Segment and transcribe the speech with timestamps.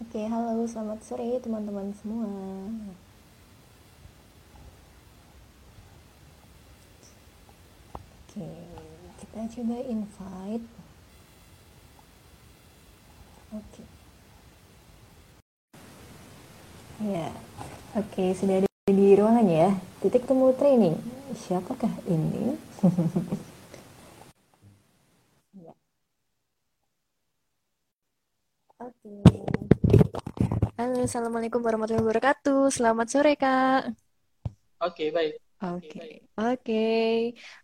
[0.00, 2.24] Oke, halo, selamat sore teman-teman semua.
[8.24, 8.48] Oke,
[9.20, 10.66] kita coba invite.
[13.52, 13.82] Oke.
[17.04, 17.28] Ya,
[17.92, 19.68] oke, sudah ada di ruangan ya.
[20.00, 20.96] Titik temu training.
[21.36, 22.56] Siapakah ini?
[25.60, 25.74] Ya.
[28.80, 29.39] Oke.
[30.80, 32.72] Halo, assalamualaikum warahmatullahi wabarakatuh.
[32.72, 33.92] Selamat sore, Kak.
[34.80, 35.36] Oke, baik.
[35.60, 36.88] Oke, oke.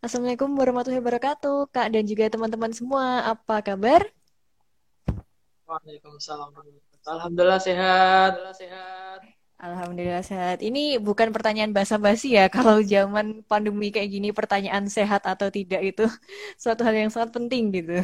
[0.04, 3.24] Assalamualaikum warahmatullahi wabarakatuh, Kak dan juga teman-teman semua.
[3.24, 4.04] Apa kabar?
[5.64, 6.60] Waalaikumsalam.
[7.08, 8.36] Alhamdulillah sehat.
[8.52, 9.24] sehat.
[9.64, 10.60] Alhamdulillah sehat.
[10.60, 12.52] Ini bukan pertanyaan basa-basi ya.
[12.52, 16.04] Kalau zaman pandemi kayak gini, pertanyaan sehat atau tidak itu
[16.60, 17.96] suatu hal yang sangat penting gitu.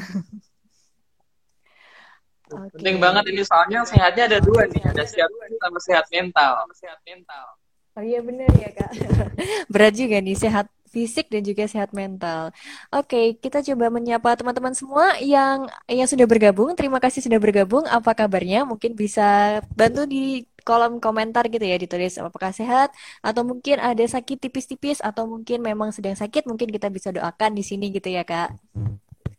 [2.53, 2.77] Oke.
[2.77, 6.53] Penting banget ini soalnya sehatnya ada dua nih, ada sehat sama sehat mental.
[6.77, 7.47] Sehat mental.
[7.93, 8.91] Oh iya benar ya kak.
[9.73, 12.53] Berat juga nih sehat fisik dan juga sehat mental.
[12.93, 16.77] Oke, kita coba menyapa teman-teman semua yang yang sudah bergabung.
[16.77, 17.89] Terima kasih sudah bergabung.
[17.89, 18.69] Apa kabarnya?
[18.69, 24.39] Mungkin bisa bantu di kolom komentar gitu ya ditulis apakah sehat atau mungkin ada sakit
[24.47, 28.57] tipis-tipis atau mungkin memang sedang sakit mungkin kita bisa doakan di sini gitu ya kak.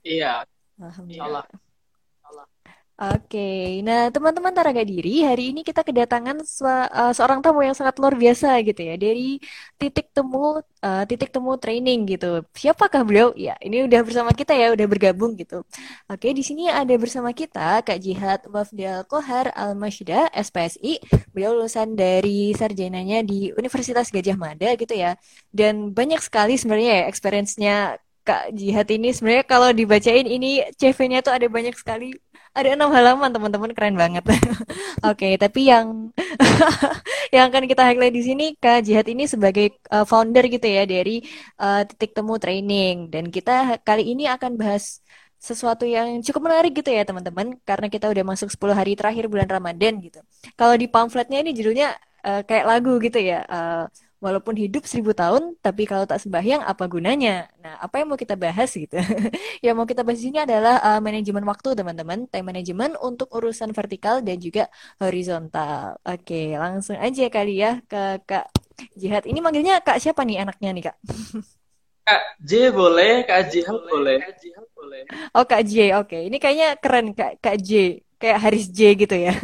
[0.04, 0.44] Iya.
[0.78, 1.73] Alhamdulillah.
[2.94, 3.40] Oke,
[3.82, 8.14] nah teman-teman taraga diri, hari ini kita kedatangan se uh, seorang tamu yang sangat luar
[8.14, 9.42] biasa gitu ya dari
[9.82, 12.46] titik temu uh, titik temu training gitu.
[12.54, 13.28] Siapakah beliau?
[13.34, 15.66] Ya, ini udah bersama kita ya, udah bergabung gitu.
[16.06, 21.02] Oke, di sini ada bersama kita Kak Jihad Wafdal Kohar Al Mashida SPSI.
[21.34, 25.18] Beliau lulusan dari sarjananya di Universitas Gajah Mada gitu ya.
[25.50, 27.76] Dan banyak sekali sebenarnya ya experience-nya
[28.24, 32.16] Kak Jihad ini sebenarnya kalau dibacain ini CV-nya tuh ada banyak sekali
[32.54, 34.24] ada enam halaman teman-teman keren banget.
[34.30, 34.46] Oke,
[35.02, 36.14] okay, tapi yang
[37.36, 41.26] yang akan kita highlight di sini Kak Jihad ini sebagai uh, founder gitu ya dari
[41.58, 45.02] uh, titik temu training dan kita kali ini akan bahas
[45.42, 49.50] sesuatu yang cukup menarik gitu ya teman-teman karena kita udah masuk 10 hari terakhir bulan
[49.50, 50.22] Ramadan gitu.
[50.56, 53.44] Kalau di pamfletnya ini judulnya uh, kayak lagu gitu ya.
[53.50, 53.84] Uh,
[54.24, 57.52] walaupun hidup seribu tahun, tapi kalau tak sembahyang apa gunanya?
[57.60, 58.96] Nah, apa yang mau kita bahas gitu?
[59.66, 62.32] yang mau kita bahas ini adalah uh, manajemen waktu, teman-teman.
[62.32, 64.72] Time management untuk urusan vertikal dan juga
[65.04, 66.00] horizontal.
[66.08, 68.48] Oke, langsung aja kali ya ke Kak
[68.96, 69.28] Jihad.
[69.28, 70.98] Ini manggilnya Kak siapa nih anaknya nih, Kak?
[72.08, 74.24] Kak J boleh, Kak Jihad boleh.
[75.36, 76.00] Oh, Kak J.
[76.00, 76.32] Oke.
[76.32, 78.00] Ini kayaknya keren Kak Kak J.
[78.16, 79.36] Kayak Haris J gitu ya.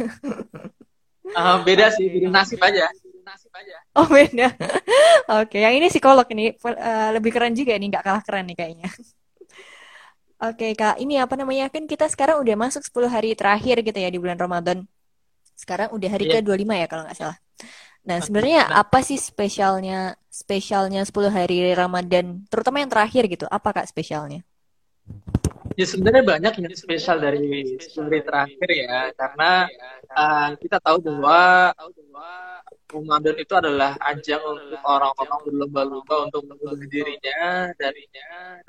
[1.36, 2.88] uh, beda sih, beda nasib aja
[3.30, 3.78] nasib aja.
[3.94, 4.50] Oh beda.
[5.40, 8.88] Oke, yang ini psikolog ini uh, lebih keren juga nih, nggak kalah keren nih kayaknya.
[10.50, 14.08] Oke kak, ini apa namanya kan kita sekarang udah masuk 10 hari terakhir gitu ya
[14.10, 14.88] di bulan Ramadan.
[15.54, 16.40] Sekarang udah hari yeah.
[16.40, 17.38] ke-25 ya kalau nggak salah.
[18.08, 23.44] Nah sebenarnya apa sih spesialnya spesialnya 10 hari Ramadan, terutama yang terakhir gitu?
[23.52, 24.40] Apa kak spesialnya?
[25.80, 29.64] Ya sebenarnya banyak yang spesial dari 10 hari terakhir ya, karena
[30.12, 31.72] uh, kita tahu bahwa
[32.92, 38.60] Ramadan itu adalah ajang untuk orang-orang berlomba-lomba untuk membunuh dirinya darinya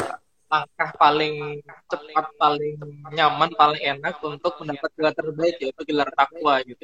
[0.51, 1.59] langkah paling
[1.91, 2.75] cepat, paling
[3.11, 6.83] nyaman, paling enak untuk mendapat gelar terbaik yaitu gelar takwa gitu.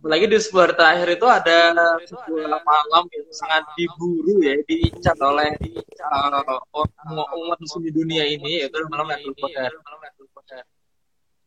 [0.00, 1.58] Apalagi di sebuah terakhir itu ada
[2.08, 5.52] sebuah malam yang sangat diburu ya, diincar oleh
[6.00, 9.76] uh, umat muslim di dunia ini yaitu malam Lailatul Qadar.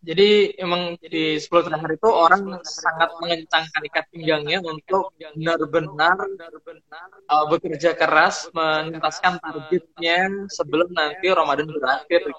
[0.04, 6.28] Jadi emang di 10 terakhir itu orang sangat mengencangkan ikat pinggangnya untuk benar-benar
[7.32, 12.36] uh, bekerja keras menuntaskan targetnya sebelum nanti Ramadan berakhir.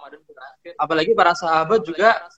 [0.77, 2.29] Apalagi para sahabat juga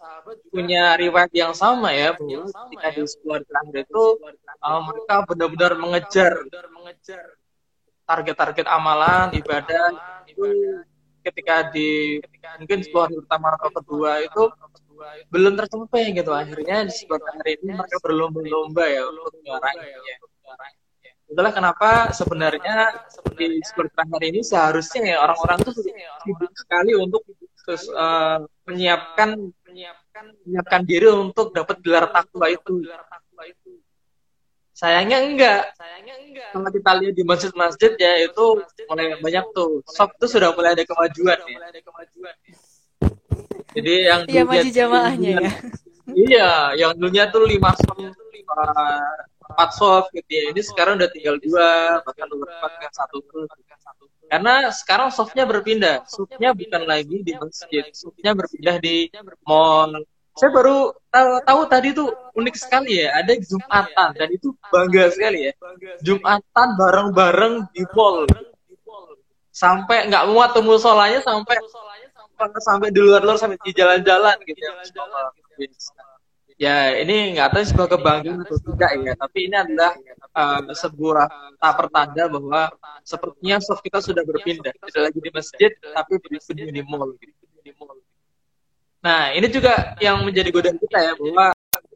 [0.55, 4.05] punya riwayat yang sama ya, bahwa ketika di 10 terakhir itu
[4.63, 6.33] uh, mereka benar-benar mengejar
[8.07, 9.91] target-target amalan, ibadah
[10.31, 10.47] itu
[11.27, 12.23] ketika di
[12.63, 14.45] mungkin 10 hari pertama atau kedua itu
[15.31, 20.16] belum tercapai gitu akhirnya di sebuah hari ini mereka berlomba-lomba ya untuk meraihnya
[21.27, 23.03] itulah kenapa sebenarnya
[23.34, 25.75] di sebuah hari ini seharusnya ya orang-orang tuh
[26.22, 27.27] sibuk sekali untuk
[27.66, 29.34] terus uh, menyiapkan
[30.47, 32.87] menyiapkan diri untuk dapat gelar takwa itu.
[34.77, 35.72] sayangnya enggak.
[35.75, 36.51] Sayangnya enggak.
[36.53, 38.45] Kalau kita lihat di masjid-masjid ya itu
[38.87, 39.83] mulai banyak tuh.
[39.89, 41.59] soft tuh sudah mulai ada kemajuan ya
[43.77, 45.51] jadi yang Iya maju jamaahnya ya.
[46.07, 46.51] Iya,
[46.81, 48.01] yang dulunya tuh lima soft,
[49.53, 50.45] empat soft gitu ya.
[50.55, 53.45] Ini sekarang udah tinggal dua, bahkan beberapa kan satu tuh.
[54.27, 59.07] Karena sekarang softnya berpindah, softnya bukan lagi di masjid, softnya berpindah di
[59.47, 60.03] mall,
[60.37, 65.49] saya baru tahu, tahu tadi tuh unik sekali ya ada jumatan dan itu bangga sekali
[65.49, 65.53] ya
[66.05, 68.29] jumatan bareng-bareng di mall
[69.49, 71.57] sampai nggak muat temu solanya sampai
[72.60, 74.72] sampai di luar-luar sampai di jalan-jalan gitu ya
[76.56, 76.77] ya.
[77.00, 79.92] ini nggak tahu sebuah kebanggaan atau tidak ya tapi ini adalah
[80.36, 82.62] uh, sebuah tak pertanda bahwa
[83.04, 84.72] sepertinya soft kita sudah berpindah.
[84.72, 87.47] tidak lagi di masjid tapi berpindah di mall gitu.
[89.06, 91.54] Nah, ini juga yang menjadi godaan kita ya bahwa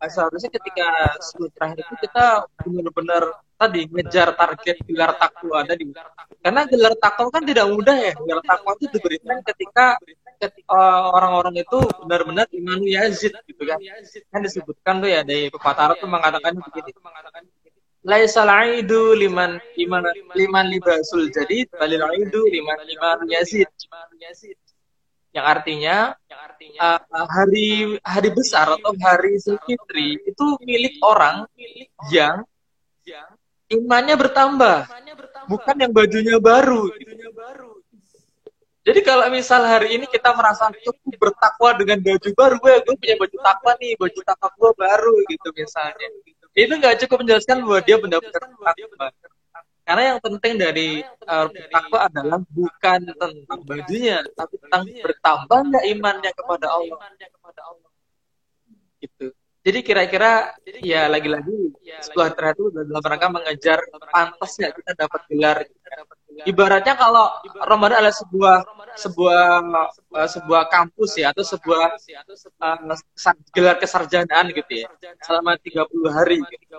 [0.08, 0.88] seharusnya ketika
[1.20, 2.26] sebelum terakhir itu kita
[2.64, 3.22] benar-benar
[3.60, 5.84] tadi ngejar target gelar takwa tadi.
[6.40, 8.12] Karena gelar takwa kan tidak mudah ya.
[8.16, 10.00] Gelar takwa itu diberikan ketika
[10.40, 10.80] ketika
[11.12, 13.76] orang-orang itu benar-benar iman Yazid gitu kan.
[14.32, 16.96] Kan disebutkan tuh ya dari pepatah Arab tuh mengatakan begini.
[18.00, 23.68] Laisal aidu liman liman liman libasul jadi balil aidu liman liman Yazid
[25.30, 25.96] yang artinya,
[26.26, 31.46] yang artinya uh, hari hari besar atau hari Zulfitri itu milik orang
[32.10, 32.42] yang
[33.70, 34.90] imannya bertambah,
[35.46, 36.90] bukan yang bajunya baru.
[38.80, 43.16] Jadi kalau misal hari ini kita merasa cukup bertakwa dengan baju baru, gue, gue punya
[43.20, 46.08] baju takwa nih, baju takwa gue baru gitu misalnya.
[46.56, 49.06] Itu nggak cukup menjelaskan bahwa dia mendapatkan takwa.
[49.90, 56.70] Karena yang penting dari uh, takwa adalah bukan tentang bajunya, tapi tentang bertambahnya imannya kepada
[56.70, 57.10] Allah.
[59.02, 59.34] Gitu.
[59.60, 63.78] Jadi kira-kira ya lagi-lagi setelah itu dalam rangka mengejar
[64.08, 65.58] pantasnya kita dapat gelar.
[66.48, 67.28] Ibaratnya kalau
[67.68, 68.56] Ramadan adalah sebuah
[68.96, 69.44] sebuah
[70.16, 71.92] uh, sebuah kampus ya atau sebuah
[72.56, 72.96] uh,
[73.52, 74.88] gelar kesarjanaan gitu ya
[75.20, 76.40] selama 30 hari.
[76.40, 76.76] Gitu.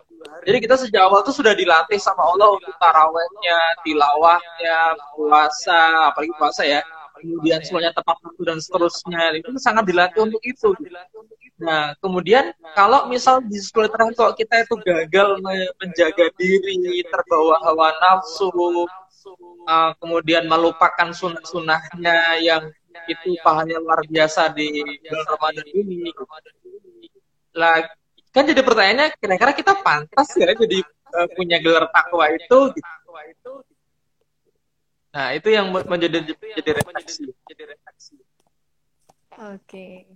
[0.49, 4.77] Jadi kita sejak awal tuh sudah dilatih sama Allah untuk tarawehnya, tilawahnya,
[5.13, 6.81] puasa, apalagi puasa ya.
[7.21, 9.37] Kemudian semuanya tepat waktu dan seterusnya.
[9.37, 10.73] Itu sangat dilatih untuk itu.
[11.61, 15.37] Nah, kemudian kalau misal di sekolah kalau kita itu gagal
[15.77, 18.49] menjaga diri, terbawa hawa nafsu,
[19.69, 22.73] uh, kemudian melupakan sunnah-sunnahnya yang
[23.05, 26.09] itu pahalanya luar biasa di Ramadan ini.
[27.53, 27.85] Lah,
[28.33, 30.81] kan jadi pertanyaannya kira-kira kita pantas ya jadi
[31.13, 33.53] uh, punya gelar takwa itu gitu.
[35.11, 36.23] Nah, itu yang menjadi
[36.57, 37.27] jadi refleksi.
[39.35, 40.07] Oke.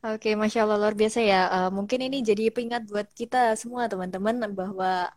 [0.00, 1.36] Oke, Masya Allah luar biasa ya.
[1.54, 5.12] Uh, mungkin ini jadi pengingat buat kita semua teman-teman bahwa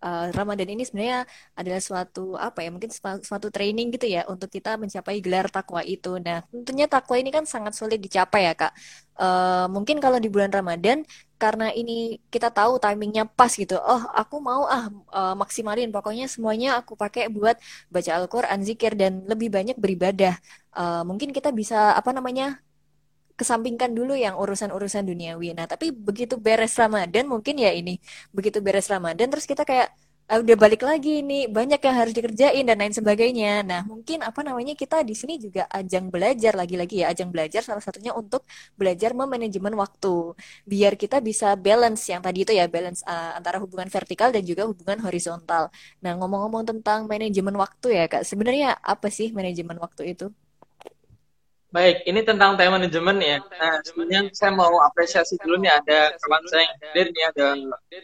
[0.00, 2.88] uh, Ramadan ini sebenarnya adalah suatu apa ya mungkin
[3.28, 6.08] suatu training gitu ya untuk kita mencapai gelar takwa itu.
[6.24, 8.72] Nah tentunya takwa ini kan sangat sulit dicapai ya kak.
[9.12, 11.04] Uh, mungkin kalau di bulan Ramadan
[11.36, 13.76] karena ini kita tahu timingnya pas gitu.
[13.76, 17.60] Oh aku mau ah uh, maksimalin pokoknya semuanya aku pakai buat
[17.92, 20.40] baca Al-Quran, zikir dan lebih banyak beribadah.
[20.72, 22.56] Uh, mungkin kita bisa apa namanya
[23.42, 25.48] kesampingkan dulu yang urusan-urusan duniawi.
[25.58, 27.92] Nah, tapi begitu beres Ramadan mungkin ya ini,
[28.36, 29.88] begitu beres Ramadan terus kita kayak
[30.30, 33.48] ah, udah balik lagi nih, banyak yang harus dikerjain dan lain sebagainya.
[33.70, 37.82] Nah, mungkin apa namanya kita di sini juga ajang belajar lagi-lagi ya, ajang belajar salah
[37.86, 38.42] satunya untuk
[38.80, 40.08] belajar memanajemen waktu.
[40.70, 44.62] Biar kita bisa balance yang tadi itu ya, balance uh, antara hubungan vertikal dan juga
[44.70, 45.62] hubungan horizontal.
[46.04, 48.22] Nah, ngomong-ngomong tentang manajemen waktu ya, Kak.
[48.30, 50.26] Sebenarnya apa sih manajemen waktu itu?
[51.72, 53.38] Baik, ini tentang time management ya.
[53.40, 57.46] Nah, sebenarnya saya mau apresiasi dulu nih ada kawan saya yang hadir nih ada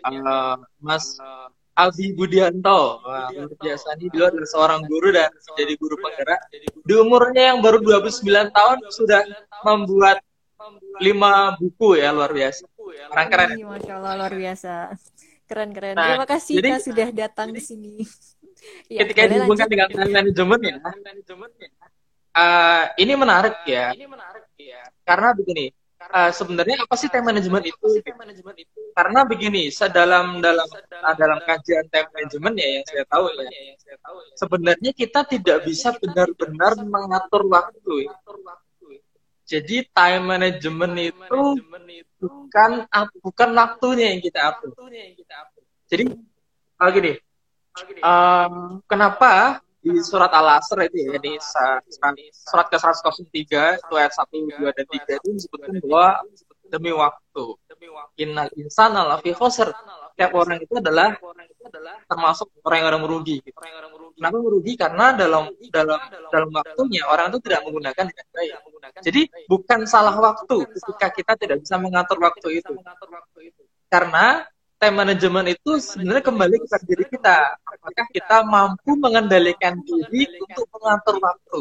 [0.09, 1.21] uh, Mas
[1.77, 3.05] Aldi Budianto.
[3.05, 5.29] Wah, luar biasa nih dia adalah seorang guru dan
[5.61, 6.41] jadi guru penggerak.
[6.81, 8.25] Di umurnya yang baru 29
[8.57, 9.23] tahun sudah
[9.69, 10.25] membuat
[11.05, 12.65] lima buku ya luar biasa.
[13.13, 13.49] Keren keren.
[13.69, 14.73] Masya Allah luar biasa.
[15.45, 15.93] Keren keren.
[15.93, 18.01] Nah, Terima kasih jadi, sudah datang di sini.
[18.97, 20.77] ya, ketika dihubungkan dengan time management ya,
[22.35, 23.93] uh, ini menarik ya.
[23.95, 24.83] Ini menarik ya.
[25.05, 25.73] Karena begini,
[26.13, 27.87] uh, sebenarnya apa sih time management itu?
[28.93, 33.51] Karena begini, sedalam dalam uh, dalam kajian time management ya yang saya tahu ya,
[34.35, 38.11] sebenarnya kita tidak bisa benar-benar mengatur waktu.
[38.11, 38.15] Ya.
[39.49, 41.43] Jadi time management itu
[42.21, 42.85] bukan
[43.25, 44.77] bukan waktunya yang kita atur.
[45.89, 46.05] Jadi,
[46.77, 47.13] uh, gini,
[48.05, 54.29] uh, kenapa di surat Al-Asr itu ya di surat ke 103 itu ayat 1,
[54.61, 56.21] 2 dan 3 itu disebutkan bahwa
[56.69, 57.45] demi waktu.
[58.21, 59.73] Innal insana lafi khosr
[60.19, 61.15] tiap orang itu adalah
[62.11, 63.39] termasuk orang yang merugi.
[64.19, 64.75] Kenapa merugi?
[64.75, 68.53] Karena dalam dalam dalam waktunya orang itu tidak menggunakan dengan baik.
[68.99, 72.75] Jadi bukan salah waktu ketika kita tidak bisa mengatur waktu itu.
[73.87, 74.43] Karena
[74.79, 77.39] time management itu sebenarnya kembali kepada diri kita.
[77.89, 81.61] Apakah kita mampu mengendalikan diri untuk mengatur waktu?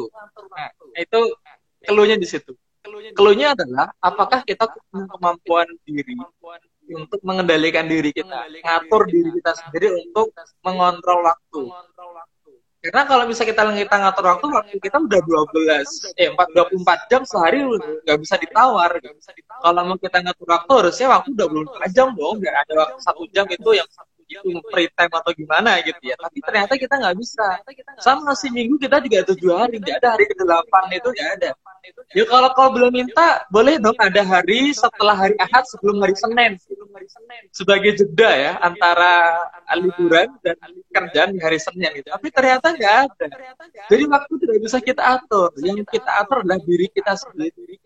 [0.51, 0.69] Nah,
[0.99, 1.19] itu
[1.87, 2.51] keluhnya di situ.
[3.15, 6.19] Keluhnya adalah apakah kita punya kemampuan diri
[6.91, 10.35] untuk mengendalikan diri kita, ngatur diri kita sendiri untuk
[10.67, 11.63] mengontrol waktu.
[12.83, 17.21] Karena kalau misalnya kita kita ngatur waktu, waktu kita udah 12, eh 4, 24 jam
[17.23, 17.63] sehari
[18.03, 18.91] nggak bisa ditawar.
[19.63, 21.47] Kalau mau kita ngatur waktu, harusnya waktu udah
[21.87, 23.87] 24 jam dong, nggak ada satu jam itu yang
[24.73, 26.15] free time atau gimana gitu ya.
[26.19, 27.47] Tapi ternyata kita nggak bisa.
[28.03, 31.51] Sama si minggu kita juga tujuh hari, nggak ada hari ke delapan itu nggak ada.
[32.11, 36.51] Ya kalau kau belum minta, boleh dong ada hari setelah hari Ahad sebelum hari Senin.
[37.55, 39.39] Sebagai jeda ya antara
[39.79, 40.57] liburan dan
[40.91, 42.07] kerjaan di hari Senin itu.
[42.11, 43.27] Tapi ternyata nggak ada.
[43.87, 45.55] Jadi waktu tidak bisa kita atur.
[45.63, 47.79] Yang kita atur adalah diri kita sendiri.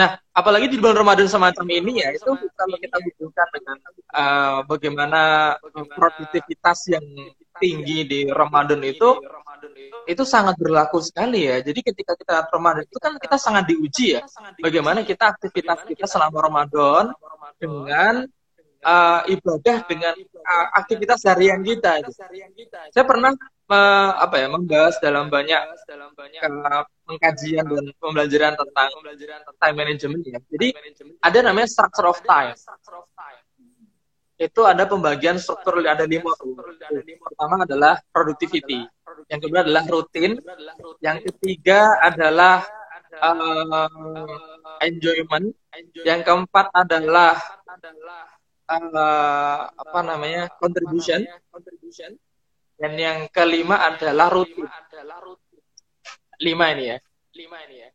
[0.00, 3.76] Nah, apalagi di bulan Ramadan semacam ini ya, itu kalau kita hubungkan dengan
[4.16, 5.20] uh, bagaimana
[5.92, 7.04] produktivitas yang
[7.60, 9.20] tinggi di Ramadan itu,
[10.08, 11.60] itu sangat berlaku sekali ya.
[11.60, 14.24] Jadi ketika kita Ramadan itu kan kita sangat diuji ya,
[14.64, 17.12] bagaimana kita aktivitas kita selama Ramadan
[17.60, 18.24] dengan
[18.80, 22.00] uh, ibadah dengan uh, aktivitas harian kita.
[22.08, 22.24] Gitu.
[22.88, 23.36] Saya pernah
[23.70, 25.62] uh, apa ya membahas dalam banyak
[26.42, 28.90] uh, pengkajian dan pembelajaran tentang
[29.56, 30.38] time management ya.
[30.50, 30.68] Jadi
[31.22, 32.52] ada namanya structure of time.
[34.40, 36.32] Itu ada pembagian struktur ada lima.
[37.22, 38.82] Pertama adalah productivity.
[39.28, 40.40] Yang kedua adalah rutin.
[41.04, 42.64] Yang ketiga adalah
[43.20, 44.26] uh,
[44.80, 45.52] enjoyment.
[46.08, 47.36] Yang keempat adalah
[48.64, 51.28] uh, apa namanya contribution.
[52.80, 54.64] Dan yang kelima adalah rutin
[56.40, 56.98] lima ini ya.
[57.36, 57.88] Lima ini ya.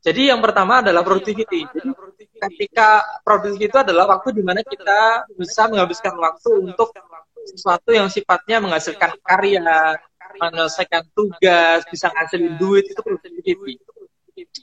[0.00, 1.66] Jadi yang pertama adalah productivity.
[1.68, 6.94] Jadi ketika productivity itu adalah waktu di mana kita bisa menghabiskan waktu untuk
[7.44, 9.98] sesuatu yang sifatnya menghasilkan karya,
[10.40, 13.76] menyelesaikan tugas, bisa ngasilin duit itu productivity.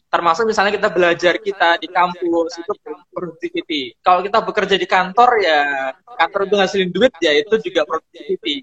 [0.09, 2.71] Termasuk misalnya kita belajar kita di kampus itu
[3.09, 3.81] productivity.
[4.05, 8.61] Kalau kita bekerja di kantor ya kantor itu ngasilin duit ya itu juga productivity.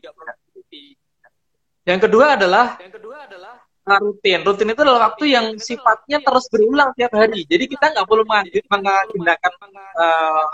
[1.83, 3.55] Yang kedua adalah yang kedua adalah
[3.99, 4.38] rutin.
[4.47, 7.43] Rutin itu adalah waktu yang sifatnya terus berulang tiap hari.
[7.43, 9.52] Jadi kita nggak perlu menggunakan
[9.99, 10.47] uh,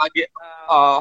[0.72, 0.98] uh,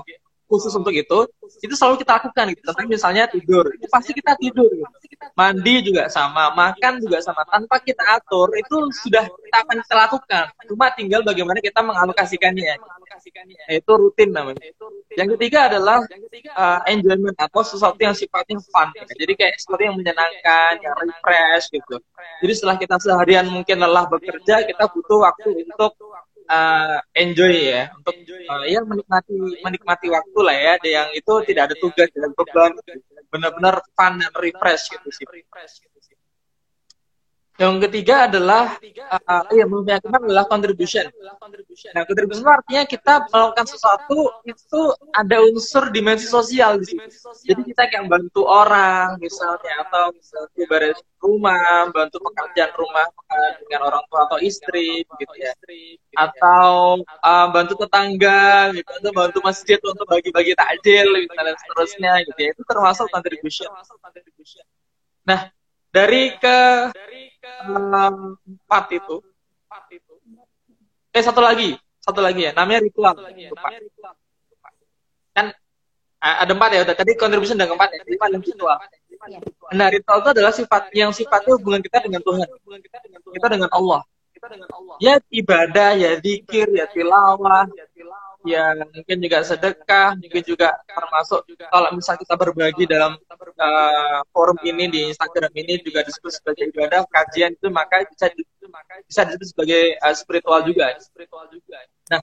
[0.56, 1.28] khusus untuk itu.
[1.60, 2.62] Itu selalu kita lakukan gitu.
[2.72, 4.72] Tentang misalnya tidur, itu pasti kita tidur.
[4.72, 4.88] Gitu.
[5.36, 7.44] Mandi juga sama, makan juga sama.
[7.44, 10.44] Tanpa kita atur, itu sudah kita akan kita lakukan.
[10.72, 12.80] Cuma tinggal bagaimana kita mengalokasikannya.
[13.68, 14.64] Itu rutin namanya.
[15.16, 16.04] Yang ketiga adalah
[16.56, 18.92] uh, enjoyment atau sesuatu yang sifatnya fun.
[18.96, 19.04] Ya.
[19.08, 21.96] Jadi kayak sesuatu yang menyenangkan, yang refresh gitu.
[22.44, 25.96] Jadi setelah kita seharian mungkin lelah bekerja, kita butuh waktu untuk
[26.50, 28.16] uh, enjoy ya, untuk
[28.50, 30.74] uh, ya menikmati menikmati waktu lah ya.
[30.82, 32.72] Yang itu tidak ada tugas, tidak beban,
[33.30, 35.26] benar-benar fun dan refresh gitu sih.
[37.56, 38.76] Yang ketiga adalah
[39.16, 41.08] uh, ya meyakinkan adalah contribution.
[41.96, 44.82] Nah, contribution artinya kita melakukan sesuatu itu
[45.16, 47.08] ada unsur dimensi sosial di situ.
[47.48, 53.08] Jadi kita kayak bantu orang misalnya atau misalnya beres rumah, bantu pekerjaan rumah
[53.64, 55.56] dengan orang tua atau istri gitu ya.
[56.20, 62.40] Atau uh, bantu tetangga gitu atau bantu masjid untuk bagi-bagi takjil gitu, dan seterusnya gitu
[62.44, 62.50] ya.
[62.52, 63.72] Itu termasuk contribution.
[65.24, 65.56] Nah,
[65.96, 66.60] dari ke
[67.64, 69.24] empat itu.
[71.16, 72.52] Eh satu lagi satu lagi ya.
[72.52, 73.16] Namanya ritual.
[75.32, 75.56] Kan
[76.20, 78.02] ada empat ya udah tadi contribution dan keempat ya.
[78.04, 78.78] Lima dan ritual.
[79.72, 82.48] Nah ritual itu adalah sifat yang sifatnya hubungan kita dengan Tuhan.
[83.32, 84.04] Kita dengan Allah.
[85.02, 87.66] Ya ibadah ya zikir ya tilawah
[88.46, 94.86] ya mungkin juga sedekah, mungkin juga termasuk kalau misalnya kita berbagi dalam uh, forum ini
[94.88, 98.30] di Instagram ini juga disebut sebagai ibadah kajian itu maka bisa
[99.06, 100.94] bisa disebut sebagai uh, spiritual juga.
[102.14, 102.22] Nah,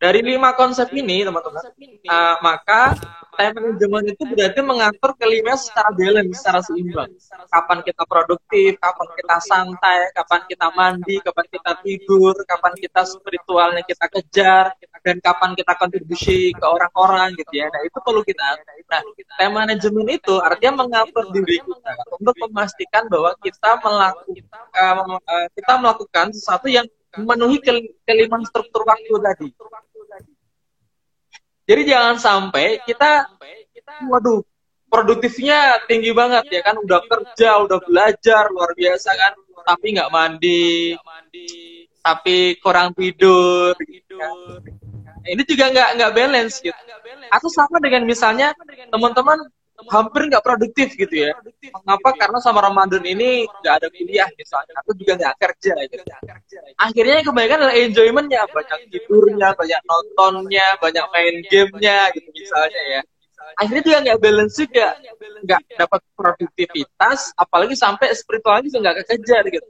[0.00, 1.60] dari lima konsep ini, teman-teman,
[2.08, 2.96] uh, maka
[3.36, 7.12] time management itu berarti mengatur kelima secara balance, secara seimbang.
[7.52, 13.84] Kapan kita produktif, kapan kita santai, kapan kita mandi, kapan kita tidur, kapan kita spiritualnya
[13.84, 14.72] kita kejar,
[15.04, 17.68] dan kapan kita kontribusi ke orang-orang gitu ya.
[17.68, 18.44] Nah, itu perlu kita.
[18.88, 19.04] Nah,
[19.36, 26.26] time management itu artinya mengatur diri kita untuk memastikan bahwa kita melakukan uh, kita melakukan
[26.32, 26.88] sesuatu yang
[27.20, 27.60] memenuhi
[28.08, 29.48] kelima struktur waktu tadi.
[31.70, 33.30] Jadi jangan sampai kita,
[34.10, 34.42] waduh,
[34.90, 40.98] produktifnya tinggi banget ya kan, udah kerja, udah belajar luar biasa kan, tapi nggak mandi,
[42.02, 43.78] tapi kurang tidur.
[43.78, 44.34] Gitu kan.
[45.22, 46.74] Ini juga nggak nggak balance gitu.
[47.30, 48.50] Atau sama dengan misalnya
[48.90, 49.38] teman-teman
[49.88, 51.32] hampir nggak produktif gitu ya.
[51.80, 52.12] Mengapa?
[52.18, 56.04] Karena sama Ramadan ini nggak ada kuliah misalnya, atau juga nggak kerja gitu.
[56.76, 63.02] Akhirnya yang kebanyakan adalah enjoymentnya, banyak tidurnya, banyak nontonnya, banyak main gamenya gitu misalnya ya
[63.56, 64.88] akhirnya juga nggak balance juga.
[65.40, 69.66] Nggak dapat produktivitas apalagi sampai spiritualnya juga nggak kekejar gitu.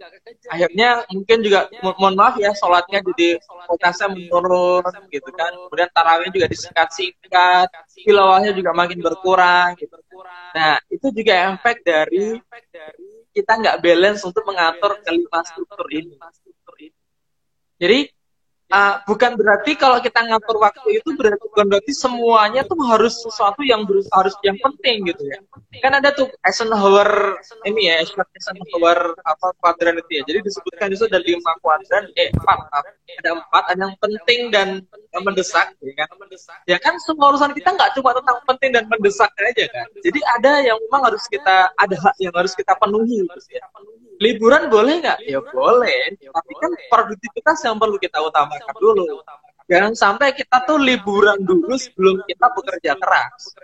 [0.50, 5.52] Akhirnya mungkin juga mo mohon maaf ya sholatnya jadi fokusnya menurun gitu kan.
[5.68, 9.96] Kemudian tarawih juga disingkat-singkat tilawahnya juga makin berkurang gitu.
[10.50, 12.36] nah itu juga efek dari
[13.30, 16.18] kita nggak balance untuk mengatur kelima struktur ini.
[17.80, 18.12] Jadi
[18.70, 23.66] Uh, bukan berarti kalau kita ngatur waktu itu berarti bukan berarti semuanya tuh harus sesuatu
[23.66, 23.82] yang
[24.14, 25.42] harus yang penting gitu ya.
[25.82, 27.34] Kan ada tuh Eisenhower
[27.66, 30.22] ini ya, Eisenhower apa kuadran itu ya.
[30.22, 32.58] Jadi disebutkan itu ada lima kuadran, eh empat,
[33.18, 34.68] ada empat, ada yang penting dan
[35.18, 36.08] mendesak, ya kan?
[36.70, 39.86] Ya kan semua urusan kita nggak cuma tentang penting dan mendesak aja kan.
[39.98, 43.66] Jadi ada yang memang harus kita ada hak yang harus kita penuhi gitu ya
[44.20, 45.18] liburan boleh nggak?
[45.24, 49.24] Ya boleh, tapi kan produktivitas yang perlu kita utamakan dulu.
[49.70, 53.54] Jangan sampai kita tuh liburan dulu sebelum kita bekerja keras.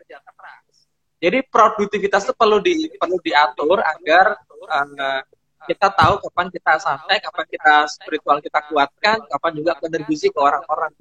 [1.17, 5.21] Jadi produktivitas itu perlu di perlu diatur agar uh,
[5.67, 10.95] kita tahu kapan kita santai, kapan kita spiritual kita kuatkan, kapan juga kontribusi ke orang-orang.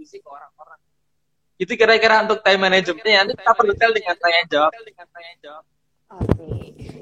[1.55, 3.23] Itu kira-kira untuk time managementnya.
[3.23, 4.73] Nanti kita perlu dengan tanya jawab.
[6.05, 6.45] Oke,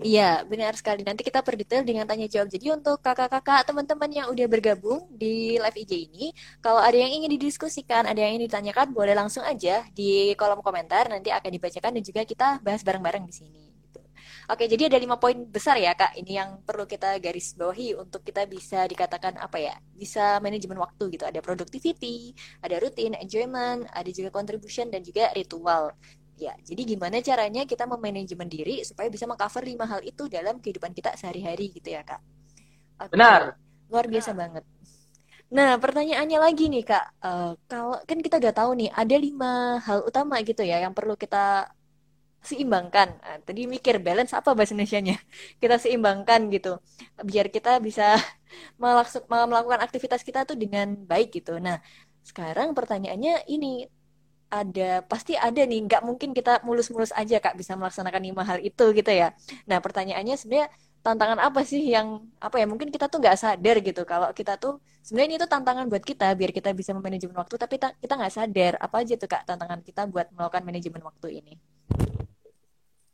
[0.07, 1.03] iya benar sekali.
[1.03, 2.47] Nanti kita perdetail dengan tanya jawab.
[2.47, 6.25] Jadi untuk kakak-kakak teman-teman yang udah bergabung di live IG ini,
[6.63, 11.11] kalau ada yang ingin didiskusikan, ada yang ingin ditanyakan, boleh langsung aja di kolom komentar.
[11.11, 13.63] Nanti akan dibacakan dan juga kita bahas bareng-bareng di sini.
[13.75, 13.99] Gitu.
[14.47, 16.15] Oke, jadi ada lima poin besar ya kak.
[16.23, 21.11] Ini yang perlu kita garis bawahi untuk kita bisa dikatakan apa ya, bisa manajemen waktu
[21.11, 21.27] gitu.
[21.27, 22.31] Ada productivity,
[22.63, 25.91] ada rutin, enjoyment, ada juga contribution dan juga ritual.
[26.33, 30.91] Ya, jadi gimana caranya kita memanajemen diri supaya bisa mengcover lima hal itu dalam kehidupan
[30.97, 32.21] kita sehari-hari gitu ya, Kak?
[33.05, 33.11] Oke.
[33.13, 33.41] Benar.
[33.91, 34.41] Luar biasa Benar.
[34.41, 34.63] banget.
[35.53, 37.05] Nah, pertanyaannya lagi nih, Kak.
[37.21, 41.13] Uh, kalau kan kita udah tahu nih, ada lima hal utama gitu ya yang perlu
[41.13, 41.69] kita
[42.43, 43.09] seimbangkan.
[43.23, 45.15] Nah, tadi mikir balance apa bahasa Indonesia-nya?
[45.61, 46.75] Kita seimbangkan gitu.
[47.29, 48.19] Biar kita bisa
[49.49, 51.55] melakukan aktivitas kita tuh dengan baik gitu.
[51.63, 51.79] Nah,
[52.23, 53.87] sekarang pertanyaannya ini
[54.53, 58.85] ada pasti ada nih nggak mungkin kita mulus-mulus aja kak bisa melaksanakan lima hal itu
[58.93, 59.33] gitu ya.
[59.65, 60.69] Nah pertanyaannya sebenarnya
[61.01, 64.77] tantangan apa sih yang apa ya mungkin kita tuh nggak sadar gitu kalau kita tuh
[65.01, 68.73] sebenarnya ini tuh tantangan buat kita biar kita bisa memanajemen waktu tapi kita nggak sadar.
[68.77, 71.53] Apa aja tuh kak tantangan kita buat melakukan manajemen waktu ini?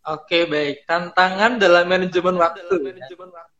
[0.10, 0.84] Oke baik.
[0.84, 2.67] Tantangan dalam manajemen waktu.
[2.67, 3.59] Dalam manajemen waktu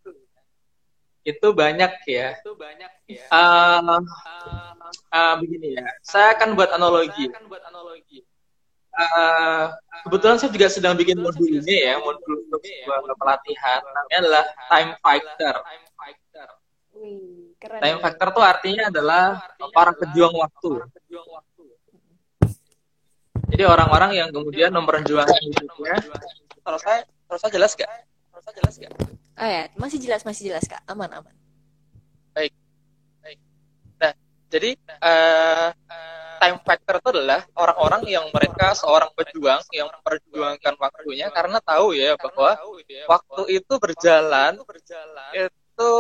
[1.30, 2.38] itu banyak ya.
[2.42, 3.26] Itu banyak ya.
[3.30, 4.02] Uh,
[5.14, 7.30] uh, begini ya, saya akan buat analogi.
[7.30, 8.20] Saya akan buat analogi.
[9.00, 9.72] Uh,
[10.04, 13.80] kebetulan saya juga sedang bikin modul ini ya, modul untuk sebuah pelatihan.
[13.86, 15.56] Namanya adalah time fighter.
[17.80, 19.40] Time fighter tuh artinya adalah
[19.72, 20.72] para pejuang waktu.
[23.50, 25.96] Jadi orang-orang yang kemudian memperjuangkan hidupnya.
[26.62, 27.90] Kalau saya, kalau saya jelas gak?
[28.30, 29.19] Kalau saya jelas gak?
[29.40, 31.32] Oh ya, masih jelas, masih jelas kak, aman, aman.
[32.36, 32.52] Baik,
[33.24, 33.40] baik.
[33.96, 34.12] Nah,
[34.52, 35.72] jadi uh,
[36.44, 42.20] time factor itu adalah orang-orang yang mereka seorang pejuang yang memperjuangkan waktunya karena tahu ya
[42.20, 42.60] bahwa
[43.08, 44.60] waktu itu berjalan
[45.32, 45.94] itu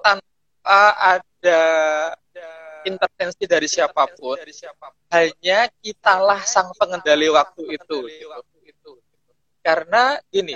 [0.00, 1.62] tanpa ada
[2.88, 4.40] intervensi dari siapa pun,
[5.12, 7.96] hanya kitalah sang pengendali waktu itu.
[8.08, 8.53] Gitu
[9.64, 10.54] karena gini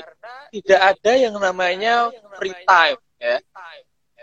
[0.53, 3.37] tidak ada yang namanya free time ya.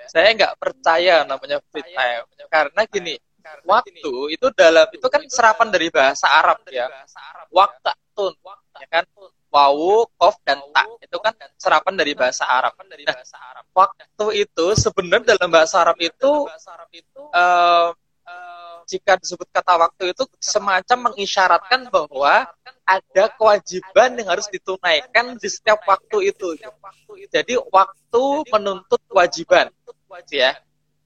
[0.06, 2.24] saya nggak percaya namanya free time.
[2.46, 3.16] karena gini
[3.66, 6.86] waktu itu dalam itu kan serapan dari bahasa Arab ya.
[7.50, 8.26] waktu
[8.78, 9.06] ya kan?
[9.56, 10.88] wawu kof dan tak.
[11.00, 12.76] Itu kan serapan dari bahasa Arab.
[12.76, 13.16] nah,
[13.72, 16.52] waktu itu sebenarnya dalam bahasa Arab itu
[17.32, 17.96] uh,
[18.86, 22.46] jika disebut kata waktu itu semacam mengisyaratkan bahwa
[22.86, 26.54] ada kewajiban yang harus ditunaikan di setiap waktu itu.
[27.34, 29.74] Jadi waktu menuntut kewajiban,
[30.30, 30.54] ya.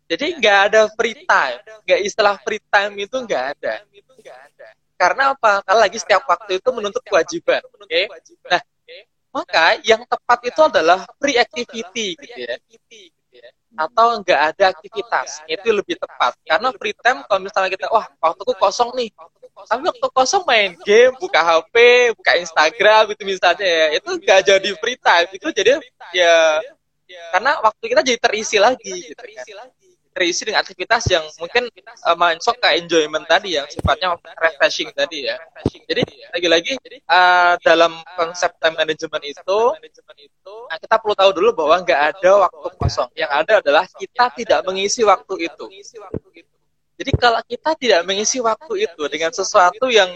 [0.10, 3.74] Jadi nggak ada free time, nggak istilah free time itu nggak ada.
[5.00, 5.64] Karena apa?
[5.64, 7.64] Karena lagi setiap waktu itu menuntut kewajiban.
[7.80, 7.88] Oke.
[7.88, 8.04] Okay?
[8.52, 8.62] Nah,
[9.30, 12.58] maka yang tepat itu adalah free activity, gitu ya
[13.80, 15.40] atau nggak ada aktivitas.
[15.48, 16.36] itu lebih tepat.
[16.44, 19.12] Karena free time kalau misalnya kita wah waktuku kosong nih.
[19.60, 21.76] tapi waktu kosong main game buka HP
[22.16, 23.88] buka Instagram itu misalnya ya.
[23.96, 25.30] Itu nggak jadi free time.
[25.32, 25.72] itu jadi
[26.12, 26.60] ya
[27.34, 29.18] karena waktu kita jadi terisi lagi gitu
[29.58, 29.70] kan
[30.14, 31.70] terisi dengan aktivitas yang mungkin
[32.06, 35.38] uh, masuk ke enjoyment tadi yang sifatnya refreshing tadi ya.
[35.90, 36.74] Jadi lagi-lagi
[37.08, 39.60] uh, dalam konsep time management itu
[40.70, 43.10] nah, kita perlu tahu dulu bahwa nggak ada waktu kosong.
[43.16, 45.66] Yang ada adalah kita tidak mengisi waktu itu.
[47.00, 50.12] Jadi kalau kita tidak mengisi waktu itu dengan sesuatu yang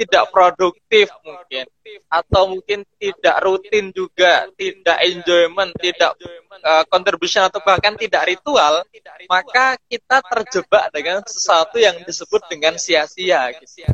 [0.00, 1.68] tidak produktif mungkin
[2.08, 6.16] atau mungkin tidak rutin juga, tidak enjoyment, tidak
[6.64, 8.80] uh, contribution atau bahkan tidak ritual,
[9.28, 13.52] maka kita terjebak dengan sesuatu yang disebut dengan sia-sia.
[13.52, 13.84] Gitu.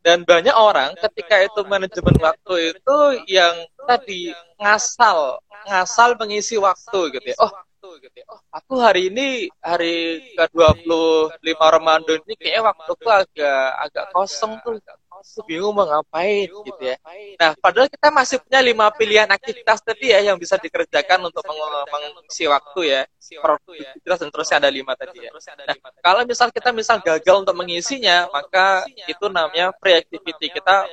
[0.00, 2.98] Dan banyak orang ketika itu manajemen waktu itu
[3.28, 7.38] yang tadi ngasal, ngasal mengisi waktu gitu ya.
[7.38, 7.52] Oh,
[7.98, 8.26] gitu ya.
[8.30, 14.78] Oh, aku hari ini hari ke-25 Ramadan ini kayaknya waktuku agak agak kosong tuh.
[15.12, 16.98] Aku bingung mau ngapain gitu ya.
[17.38, 22.50] Nah, padahal kita masih punya lima pilihan aktivitas tadi ya yang bisa dikerjakan untuk mengisi
[22.50, 23.02] waktu ya.
[23.38, 25.30] Produktivitas dan terusnya ada lima tadi ya.
[25.62, 30.90] Nah, kalau misal kita misal gagal untuk mengisinya, maka itu namanya pre activity kita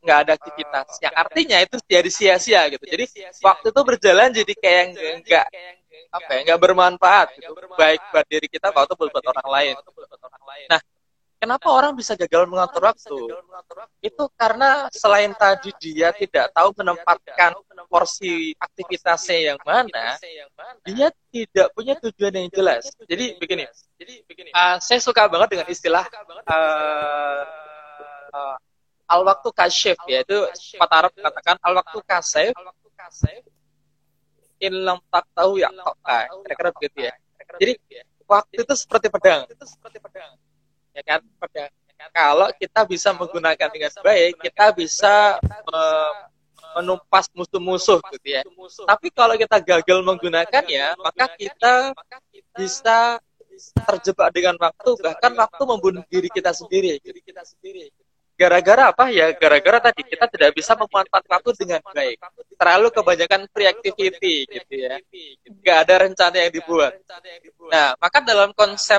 [0.00, 0.86] nggak uh, ada aktivitas.
[1.04, 2.84] Yang artinya itu jadi sia-sia gitu.
[2.88, 3.04] Jadi
[3.44, 4.84] waktu itu berjalan jadi kayak
[5.24, 5.46] nggak
[6.14, 7.52] apa ya nggak bermanfaat gitu.
[7.74, 9.74] baik buat diri kita atau buat orang lain.
[10.70, 10.80] Nah,
[11.36, 13.20] kenapa orang bisa gagal mengatur waktu?
[14.00, 17.52] Itu karena selain tadi dia tidak tahu menempatkan
[17.90, 20.16] porsi aktivitasnya yang mana,
[20.86, 22.88] dia tidak punya tujuan yang jelas.
[23.04, 23.68] Jadi begini,
[24.54, 26.06] uh, saya suka banget dengan istilah
[26.48, 27.42] uh,
[28.32, 28.56] uh,
[29.14, 30.34] al waktu kasyif yaitu
[30.74, 32.50] empat Arab katakan al waktu kasif
[34.58, 35.70] ilam tak tahu ya
[36.42, 37.14] kira-kira begitu ya.
[37.62, 37.72] Jadi
[38.26, 39.46] waktu itu seperti pedang.
[40.94, 41.20] Ya kan?
[41.38, 41.70] Pedang
[42.10, 45.38] kalau kita bisa menggunakan dengan baik kita bisa
[46.74, 48.42] menumpas musuh-musuh gitu ya.
[48.84, 51.94] Tapi kalau kita gagal menggunakannya maka kita
[52.58, 53.22] bisa
[53.86, 57.86] terjebak dengan waktu bahkan waktu membunuh diri kita sendiri diri kita sendiri
[58.34, 59.30] Gara-gara apa ya?
[59.34, 62.18] Gara-gara tadi kita tidak bisa memanfaatkan waktu dengan baik.
[62.58, 64.98] Terlalu kebanyakan free activity gitu ya.
[65.62, 66.98] Gak ada rencana yang dibuat.
[67.70, 68.98] Nah, maka dalam konsep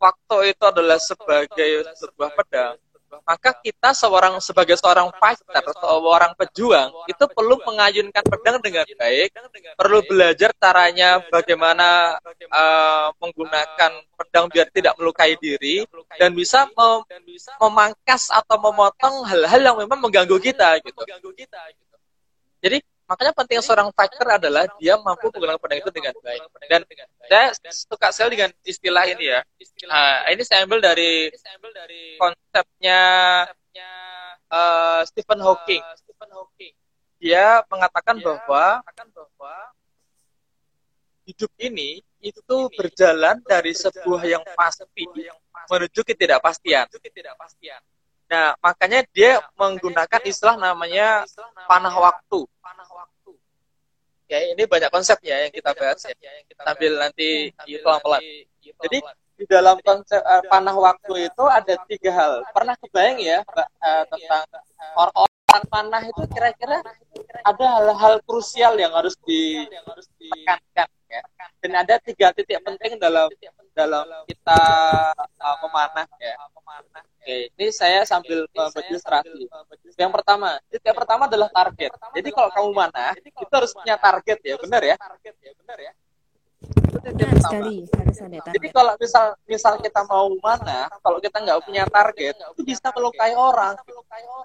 [0.00, 2.74] waktu itu adalah sebagai sebuah pedang
[3.20, 9.28] maka kita seorang sebagai seorang fighter atau seorang pejuang itu perlu mengayunkan pedang dengan baik,
[9.76, 12.16] perlu belajar caranya bagaimana
[12.48, 15.84] uh, menggunakan pedang biar tidak melukai diri
[16.16, 17.04] dan bisa mem
[17.60, 21.02] memangkas atau memotong hal-hal yang memang mengganggu kita gitu.
[22.62, 22.78] Jadi
[23.12, 26.40] makanya penting seorang fighter adalah dia mampu menggunakan pedang itu dengan baik.
[26.64, 26.80] Dan
[27.28, 29.44] saya suka sekali dengan istilah ini ya.
[29.84, 31.28] Uh, ini saya ambil dari
[32.16, 33.00] konsepnya
[34.48, 35.84] uh, Stephen Hawking.
[37.20, 38.80] Dia mengatakan bahwa
[41.28, 45.04] hidup ini itu berjalan dari sebuah yang pasti
[45.68, 46.88] menuju ketidakpastian.
[48.32, 51.28] Nah, makanya dia menggunakan istilah namanya
[51.68, 52.48] panah waktu.
[54.24, 56.16] Ya, ini banyak konsep ya yang kita bahas ya.
[56.64, 57.52] Sambil nanti
[57.84, 58.24] pelan-pelan.
[58.56, 58.98] Jadi
[59.36, 62.32] di dalam konsep uh, panah waktu itu ada tiga hal.
[62.56, 64.44] Pernah kebayang ya Mbak uh, tentang
[64.96, 66.78] orang-orang panah itu kira-kira
[67.44, 70.88] ada hal-hal krusial yang harus ditekankan.
[71.62, 73.30] Dan ada tiga titik penting dalam
[73.70, 74.62] dalam kita
[75.14, 76.34] uh, memanah ya.
[77.22, 79.46] Oke, ini saya sambil berilustrasi.
[79.94, 81.94] Yang pertama, titik pertama adalah target.
[82.18, 84.96] Jadi kalau kamu mana, itu harus punya target ya, benar ya?
[85.62, 85.92] Benar ya?
[86.92, 88.54] Benar sekali, harus ada target.
[88.58, 93.38] Jadi kalau misal misal kita mau mana, kalau kita nggak punya target, itu bisa melukai
[93.38, 93.78] orang.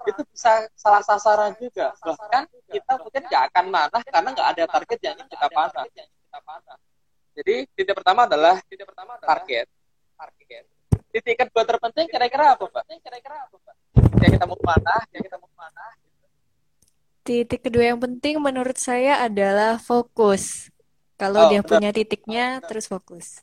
[0.06, 1.98] Itu bisa salah sasaran juga.
[1.98, 5.86] Bahkan kita mungkin nggak akan mana karena nggak ada target yang ingin kita panah.
[7.38, 8.58] Jadi titik pertama adalah
[9.22, 9.70] target.
[10.18, 10.64] Target
[11.12, 12.84] titik kedua terpenting kira-kira apa pak?
[13.00, 13.74] Kira-kira apa pak?
[14.22, 14.96] Ya kita mau mana?
[15.10, 15.84] Ya kita mau mana?
[17.24, 20.72] Titik kedua yang penting menurut saya adalah fokus.
[21.18, 21.82] Kalau oh, dia betul.
[21.82, 23.42] punya titiknya, terus fokus.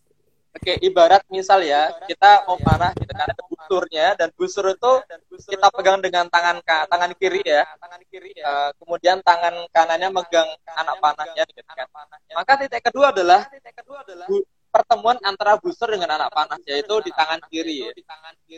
[0.55, 4.91] Oke, ibarat misal ya, kita mau panah gitu kan ada busurnya dan busur itu
[5.51, 7.67] kita pegang dengan tangan tangan kiri ya.
[7.75, 8.71] Tangan kiri ya.
[8.79, 10.47] Kemudian tangan kanannya megang
[10.79, 11.87] anak panahnya gitu kan.
[12.31, 13.51] Maka titik kedua adalah
[14.71, 17.91] pertemuan antara booster dengan anak panah yaitu di tangan kiri.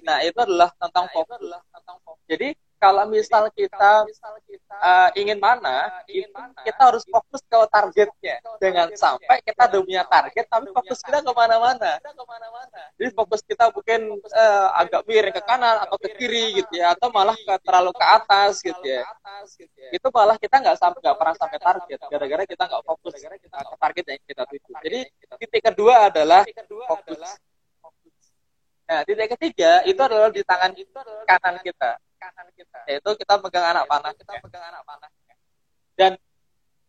[0.05, 1.41] Nah itu adalah tentang fokus.
[2.29, 4.05] Jadi kalau misal kita
[4.69, 6.29] uh, ingin mana, itu
[6.61, 8.37] kita harus fokus ke targetnya.
[8.61, 11.97] Jangan sampai kita udah punya target, tapi fokus kita ke mana-mana.
[12.97, 17.09] Jadi fokus kita mungkin uh, agak miring ke kanan atau ke kiri gitu ya, atau
[17.09, 19.03] malah ke, terlalu ke atas gitu ya.
[19.89, 24.05] Itu malah kita nggak sampai nggak pernah sampai target, gara-gara kita nggak fokus ke target
[24.05, 24.71] yang kita tuju.
[24.85, 24.99] Jadi
[25.41, 26.45] titik kedua adalah
[26.85, 27.41] fokus.
[28.87, 30.71] Nah, titik ketiga itu adalah di tangan
[31.27, 32.79] kanan kita kanan kita.
[32.89, 34.11] Yaitu kita pegang anak panah.
[34.13, 35.09] kita pegang anak panah.
[35.97, 36.13] Dan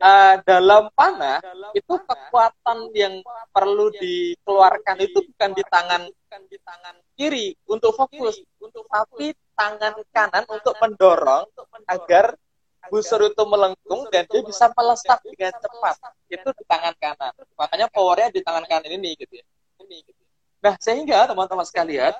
[0.03, 1.41] uh, dalam panah
[1.73, 3.21] itu kekuatan yang
[3.53, 9.97] perlu dikeluarkan itu bukan di tangan bukan di tangan kiri untuk fokus untuk tapi tangan
[10.13, 11.49] kanan untuk mendorong
[11.89, 12.37] agar
[12.89, 15.97] busur itu melengkung dan dia bisa melesat dengan cepat.
[16.29, 17.33] itu di tangan kanan.
[17.57, 19.47] Makanya powernya di tangan kanan ini gitu ya.
[19.83, 20.28] Ini gitu
[20.59, 22.11] Nah, sehingga teman-teman sekalian,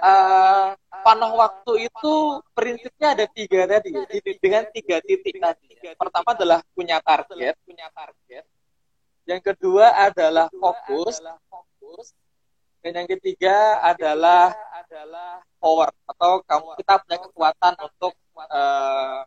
[0.00, 0.72] uh,
[1.04, 2.14] panah waktu itu
[2.56, 3.92] prinsipnya ada tiga tadi,
[4.40, 5.68] dengan tiga titik tadi.
[5.92, 8.44] Pertama adalah punya target, punya target.
[9.28, 11.20] Yang kedua adalah fokus,
[12.80, 14.56] dan yang ketiga adalah
[15.60, 19.24] power atau kamu kita punya kekuatan untuk uh,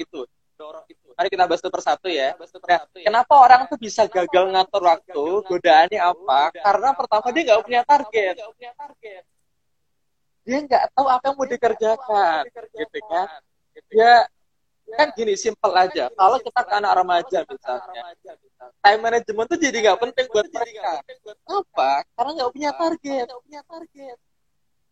[0.00, 0.24] itu,
[0.56, 1.07] dorong itu.
[1.18, 2.38] Mari kita bahas satu persatu ya.
[2.38, 5.24] Nah, kenapa orang tuh bisa gagal ngatur waktu?
[5.50, 6.54] Godaannya apa?
[6.54, 8.34] Karena pertama dia nggak punya target.
[10.46, 13.26] Dia nggak tahu apa yang mau dikerjakan, gitu kan?
[13.90, 14.14] Ya
[14.94, 16.06] kan gini simple aja.
[16.14, 18.02] Kalau kita ke anak remaja misalnya,
[18.78, 21.02] time management tuh jadi nggak penting buat mereka.
[21.50, 22.06] Apa?
[22.14, 23.26] Karena nggak punya target.
[23.42, 24.18] punya target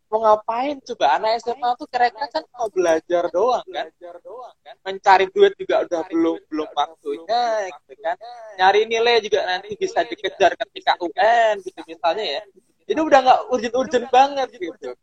[0.07, 0.75] mau ngapain?
[0.83, 3.87] Coba anak SMA tuh kira-kira kan mau belajar doang kan?
[4.83, 8.15] Mencari duit juga udah belum belum waktunya gitu kan.
[8.57, 12.41] nyari nilai juga nanti bisa dikejar ketika UN gitu misalnya ya.
[12.87, 14.95] ini udah nggak urgent-urgent banget gitu.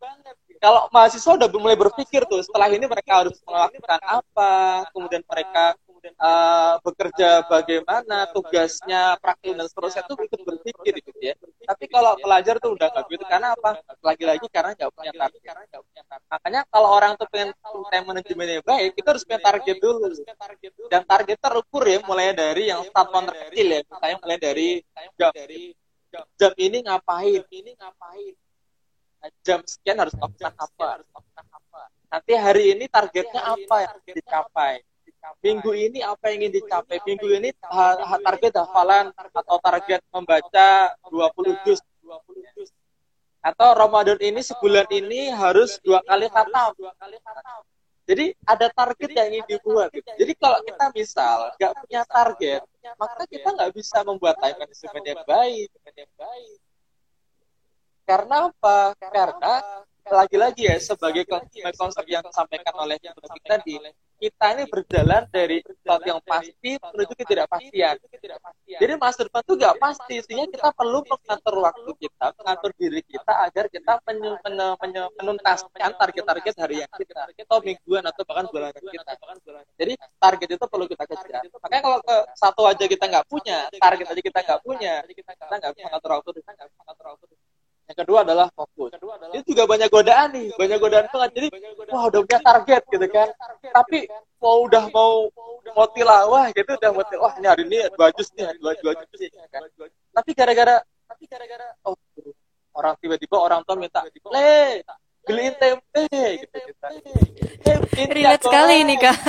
[0.57, 4.53] kalau mahasiswa udah mulai berpikir tuh setelah ini mereka harus melakukan apa
[4.89, 5.77] kemudian mereka
[6.17, 11.33] uh, bekerja bagaimana tugasnya praktik dan seterusnya itu ikut berpikir gitu ya.
[11.65, 13.81] tapi kalau pelajar tuh udah nggak gitu karena apa?
[14.05, 15.41] lagi-lagi karena nggak punya target.
[16.29, 20.05] makanya kalau orang tuh pengen time manajemennya baik itu harus punya target dulu.
[20.91, 24.69] dan target terukur ya mulai dari yang start one terkecil ya misalnya mulai dari
[26.11, 27.41] jam, jam ini ngapain?
[27.51, 28.33] Ini ngapain?
[29.41, 31.01] Jam sekian harus melakukan apa?
[32.15, 34.79] nanti hari ini targetnya apa yang dicapai
[35.41, 36.97] minggu ini apa yang ingin dicapai?
[37.05, 37.49] minggu ini
[38.21, 41.79] target hafalan atau target membaca 20 juz?
[43.45, 46.73] atau Ramadan ini sebulan ini harus dua kali khatam.
[48.09, 49.93] jadi ada target yang ingin dibuat.
[49.93, 52.61] jadi kalau kita misal nggak punya target
[52.97, 55.69] maka kita nggak bisa membuat time management yang baik.
[58.05, 58.93] karena apa?
[58.97, 59.53] Karena
[60.05, 61.25] lagi-lagi ya sebagai
[61.73, 63.81] konsep yang disampaikan oleh kita tadi
[64.15, 67.95] kita ini berjalan dari sesuatu yang pasti menuju ketidakpastian.
[68.65, 73.33] Jadi masa depan itu nggak pasti, sehingga kita perlu mengatur waktu kita, mengatur diri kita
[73.45, 73.93] agar kita
[75.19, 79.11] menuntaskan target-target harian kita, atau mingguan atau bahkan bulanan kita.
[79.75, 81.41] Jadi target itu perlu kita kejar.
[81.61, 85.71] Makanya kalau ke satu aja kita nggak punya, target aja kita nggak punya, kita nggak
[85.75, 86.29] bisa mengatur waktu.
[87.85, 88.89] Yang kedua adalah fokus.
[88.97, 91.29] Kedua adalah ini juga banyak godaan nih, banyak godaan banget.
[91.37, 91.47] Jadi
[91.93, 93.27] wah udah punya target gitu kan.
[93.61, 93.99] Tapi
[94.41, 95.29] mau udah mau
[95.73, 99.19] mau tilawah gitu udah mau wah ini hari ini dua juz nih, dua dua juz
[99.21, 99.61] nih kan.
[100.17, 101.93] Tapi gara-gara tapi gara-gara oh
[102.73, 104.01] orang tiba-tiba orang tua minta
[104.33, 104.81] le
[105.25, 106.05] beliin tempe
[106.41, 106.87] gitu kita.
[108.09, 109.17] Relate sekali ini kak.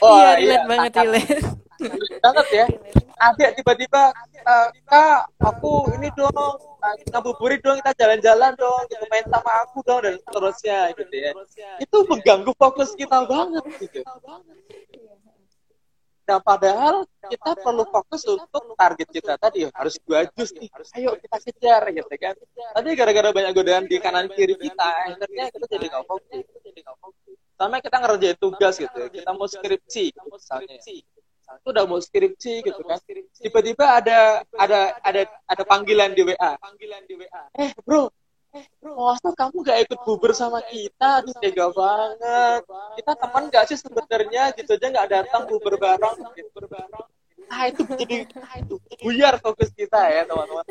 [0.00, 1.44] Oh, iya relate banget relate.
[2.24, 2.66] Banget ya
[3.20, 4.16] adik tiba-tiba
[4.48, 9.84] uh, kak aku ini dong uh, ngabuburit dong kita jalan-jalan dong gitu main sama aku
[9.84, 11.30] dong dan seterusnya gitu ya
[11.84, 14.00] itu mengganggu fokus kita banget gitu
[16.30, 20.70] Nah, padahal kita perlu fokus untuk target kita tadi harus dua jus nih.
[20.94, 22.38] Ayo kita kejar gitu kan.
[22.70, 26.46] Tapi gara-gara banyak godaan di kanan kiri kita, akhirnya kita jadi nggak fokus.
[27.58, 28.94] Sama kita ngerjain tugas gitu.
[28.94, 29.08] Ya.
[29.10, 30.78] Kita mau skripsi misalnya
[31.58, 32.98] itu udah mau skripsi gitu kan.
[33.40, 38.12] tiba-tiba ada ada ada ada panggilan di WA panggilan di WA eh bro.
[38.50, 41.22] Eh bro masa kamu gak ikut bubur sama kita?
[41.22, 42.62] aduh tega banget.
[42.98, 47.06] Kita teman gak sih sebenarnya gitu aja nggak datang bubur bareng bubur bareng.
[47.50, 50.62] Ah itu jadi ah, itu buyar fokus kita ya teman-teman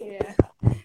[0.00, 0.28] iya.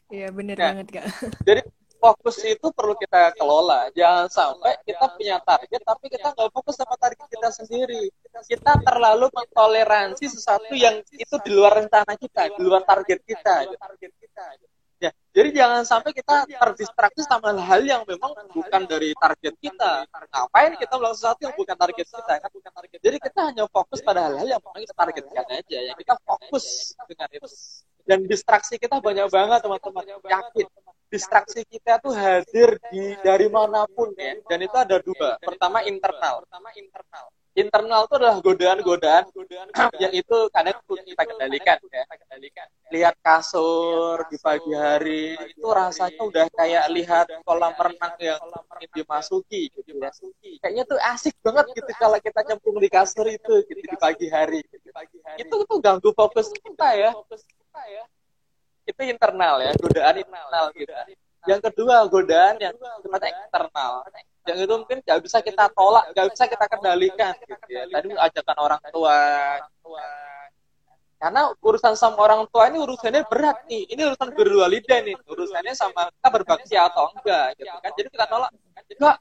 [0.07, 1.05] Iya benar nah, banget kak.
[1.47, 1.61] jadi
[1.97, 3.89] fokus itu perlu kita kelola.
[3.93, 8.09] Jangan sampai kita punya target tapi kita nggak fokus sama target kita sendiri.
[8.45, 13.55] Kita terlalu mentoleransi sesuatu yang itu di luar rencana kita, di luar target kita.
[14.97, 20.09] Ya, Jadi jangan sampai kita terdistraksi sama hal yang memang bukan dari target kita.
[20.09, 22.33] Ngapain kita melakukan sesuatu yang bukan target kita?
[22.41, 22.49] Kan?
[22.97, 25.77] Jadi kita hanya fokus pada hal-hal yang memang kita targetkan aja.
[25.85, 27.47] Ya kita fokus dengan itu.
[28.09, 30.03] Dan distraksi kita banyak banget teman-teman.
[30.25, 30.65] Yakin.
[31.07, 34.35] Distraksi kita tuh hadir di dari mana pun ya.
[34.43, 35.39] Dan itu ada dua.
[35.39, 36.43] Pertama internal.
[36.43, 39.23] Pertama internal internal itu adalah godaan-godaan
[39.97, 42.03] yang itu kadang kita kendalikan ya.
[42.93, 48.39] Lihat kasur di pagi hari itu rasanya udah kayak lihat kolam renang yang
[48.93, 50.13] dimasuki gitu ya.
[50.61, 54.61] Kayaknya tuh asik banget gitu kalau kita nyemplung di kasur itu gitu di pagi hari.
[54.61, 54.93] Gitu.
[55.41, 57.11] Itu tuh ganggu fokus kita ya.
[58.87, 60.93] Itu internal ya, godaan internal gitu.
[61.43, 62.73] Yang kedua godaan yang
[63.03, 64.07] sifatnya eksternal
[64.47, 67.35] yang itu mungkin nggak bisa kita tolak, nggak bisa kita kendalikan.
[67.43, 67.83] Gitu ya.
[67.91, 69.19] Tadi ajakan orang tua,
[71.19, 73.83] karena urusan sama orang tua ini urusannya berat nih.
[73.91, 75.15] Ini urusan berdua lidah nih.
[75.27, 77.91] Urusannya sama kita berbakti atau enggak, gitu kan?
[77.91, 78.51] Jadi kita tolak,
[78.87, 79.15] enggak,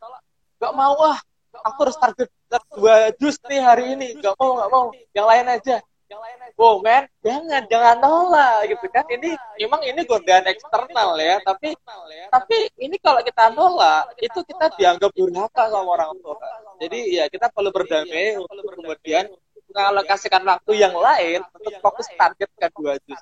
[0.63, 1.19] enggak mau ah.
[1.57, 2.29] Aku harus target
[2.77, 4.15] dua jus nih hari ini.
[4.15, 4.87] Enggak mau, enggak mau.
[5.11, 5.77] Yang lain aja
[6.07, 6.55] yang lain aja.
[6.57, 9.05] Oh men, jangan jangan nolak gitu kan.
[9.11, 9.31] Ini
[9.63, 11.75] memang ini godaan eksternal ya, tapi
[12.31, 16.39] tapi ini kalau kita nolak itu kita dianggap durhaka sama orang tua.
[16.79, 19.27] Jadi ya kita perlu berdamai untuk kemudian
[19.75, 23.21] mengalokasikan waktu yang lain untuk fokus target kedua jus.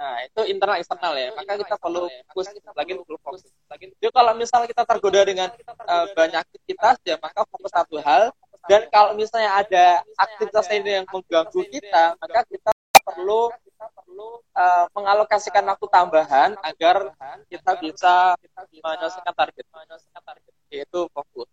[0.00, 1.28] Nah, itu internal eksternal ya.
[1.36, 3.44] Maka kita perlu fokus lagi perlu fokus.
[3.68, 5.52] Jadi kalau misalnya kita tergoda dengan
[5.84, 8.32] uh, banyak aktivitas ya maka fokus satu hal
[8.68, 9.86] dan kalau misalnya ada
[10.20, 12.70] aktivitas ini yang mengganggu kita, maka kita
[13.00, 13.48] perlu
[14.52, 17.16] uh, mengalokasikan waktu tambahan agar
[17.48, 18.14] kita bisa
[18.84, 19.64] menyelesaikan target.
[20.70, 21.48] Yaitu fokus.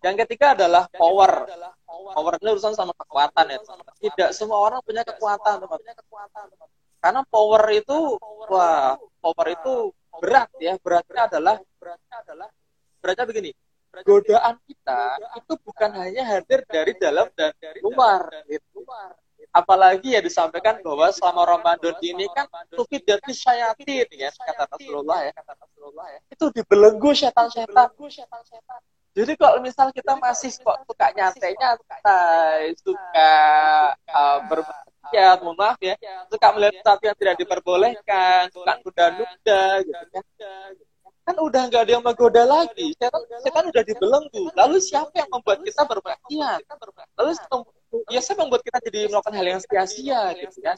[0.00, 1.44] Yang ketiga adalah power.
[1.88, 3.58] Power ini urusan sama kekuatan ya.
[4.00, 5.80] Tidak semua orang punya kekuatan, teman.
[7.02, 8.16] Karena power itu,
[8.48, 10.80] wah, power itu berat ya.
[10.80, 12.48] Beratnya adalah, beratnya adalah,
[13.04, 13.50] beratnya begini
[14.02, 15.00] godaan kita
[15.38, 18.82] itu bukan hanya hadir dari dalam dan dari luar gitu.
[19.54, 25.32] Apalagi ya disampaikan bahwa selama Ramadan ini kan tufid dari syayatin ya kata Rasulullah ya.
[26.26, 27.94] Itu dibelenggu setan-setan.
[29.14, 33.32] Jadi kalau misal kita masih kok suka nyantai nyantai, suka
[34.10, 35.94] uh, bermaksiat, mohon maaf ya,
[36.26, 40.24] suka melihat sesuatu yang tidak diperbolehkan, suka nuda-nuda gitu kan
[41.24, 42.92] kan udah nggak ada yang menggoda lagi.
[43.40, 46.60] Setan udah dibelenggu lalu siapa yang membuat kita bermaksiat
[47.16, 47.32] lalu
[48.12, 50.76] ya siapa membuat kita jadi melakukan hal yang sia-sia gitu kan?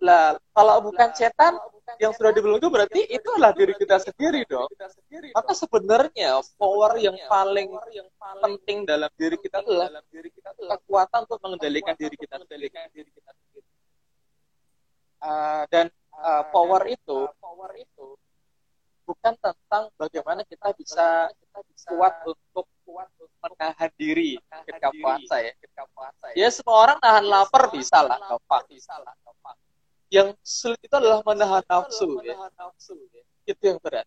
[0.00, 1.56] Lah kalau bukan setan
[2.02, 4.68] yang sudah dibelenggu berarti itu adalah diri kita sendiri dong.
[5.32, 7.70] Maka sebenarnya power yang paling
[8.42, 9.90] penting dalam diri kita adalah
[10.76, 12.68] kekuatan untuk mengendalikan diri kita sendiri.
[15.16, 17.24] Uh, dan uh, power itu
[19.06, 25.52] bukan tentang bagaimana kita bisa kita bisa kuat untuk kuat menahan diri ketika puasa ya.
[25.62, 26.36] ketika puasa ya.
[26.42, 28.62] ya semua orang nahan lapar bisa lah gampang.
[28.66, 29.56] bisa lah gampang.
[30.10, 32.34] Yang sulit itu adalah menahan nafsu ya.
[33.46, 34.06] Itu yang berat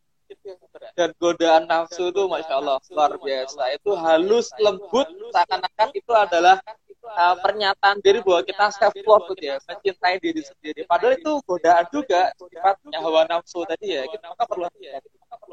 [0.94, 6.58] dan godaan nafsu itu masya Allah luar biasa itu halus lembut seakan-akan itu adalah
[7.04, 10.82] uh, pernyataan diri bahwa kita self love gitu ya, mencintai diri sendiri.
[10.86, 14.04] Padahal itu godaan juga sifatnya hawa nafsu tadi ya.
[14.06, 14.68] Kita perlu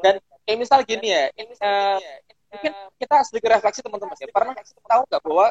[0.03, 1.31] dan kayak misal gini ya,
[1.63, 1.97] uh,
[2.53, 4.29] mungkin kita sedikit refleksi teman-teman ya.
[4.29, 4.53] Pernah
[4.85, 5.47] tahu nggak bahwa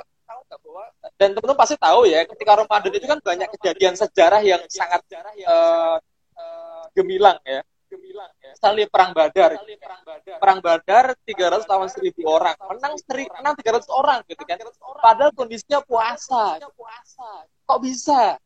[1.16, 5.02] dan teman-teman pasti tahu ya, ketika Ramadan itu kan banyak kejadian sejarah yang sangat
[5.46, 5.98] uh,
[6.92, 8.52] gemilang ya gemilang ya.
[8.54, 9.50] Misalnya perang Badar.
[10.38, 12.56] Perang Badar 300 lawan 1000 orang.
[12.70, 14.56] Menang seri, menang 300 orang gitu kan.
[15.02, 16.60] Padahal kondisinya puasa.
[17.66, 18.38] Kok bisa?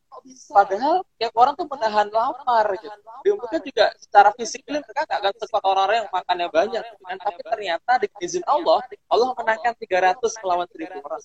[0.51, 2.97] Padahal yang orang tuh menahan lapar gitu.
[3.23, 6.83] Dia mungkin juga secara fisik mereka gak akan sekuat orang-orang yang makannya banyak.
[6.83, 7.17] Gitu kan.
[7.21, 11.21] Tapi ternyata di izin Allah, Allah menangkan 300 melawan 1000 orang.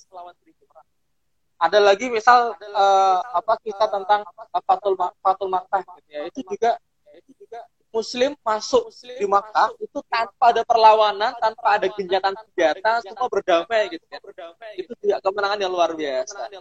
[1.57, 4.29] Ada lagi misal uh, apa kita tentang
[4.69, 4.93] Fatul
[5.25, 6.23] Fatul Makkah gitu ya.
[6.29, 6.77] Itu juga
[7.17, 7.65] itu juga
[7.97, 13.89] Muslim masuk Muslim di Makkah itu tanpa ada perlawanan, tanpa ada genjatan senjata, semua berdamai
[13.89, 14.21] gitu kan.
[14.77, 16.53] Itu juga kemenangan yang luar biasa.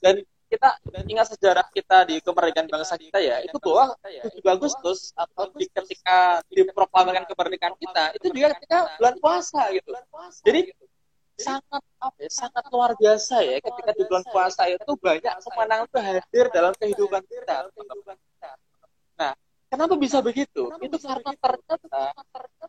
[0.00, 0.68] Dan kita
[1.08, 6.44] ingat sejarah kita di kemerdekaan bangsa kita ya, itu bahwa 7 Agustus atau di ketika
[6.48, 9.92] diproklamirkan kemerdekaan kita, itu juga ketika bulan puasa gitu.
[10.44, 10.72] Jadi
[11.32, 15.98] sangat apa ya, sangat luar biasa ya ketika di bulan puasa itu banyak kemenangan itu
[16.04, 17.56] hadir dalam kehidupan kita.
[19.72, 20.68] Nah, Kenapa bisa begitu?
[20.68, 22.00] Kenapa itu bisa karena ternyata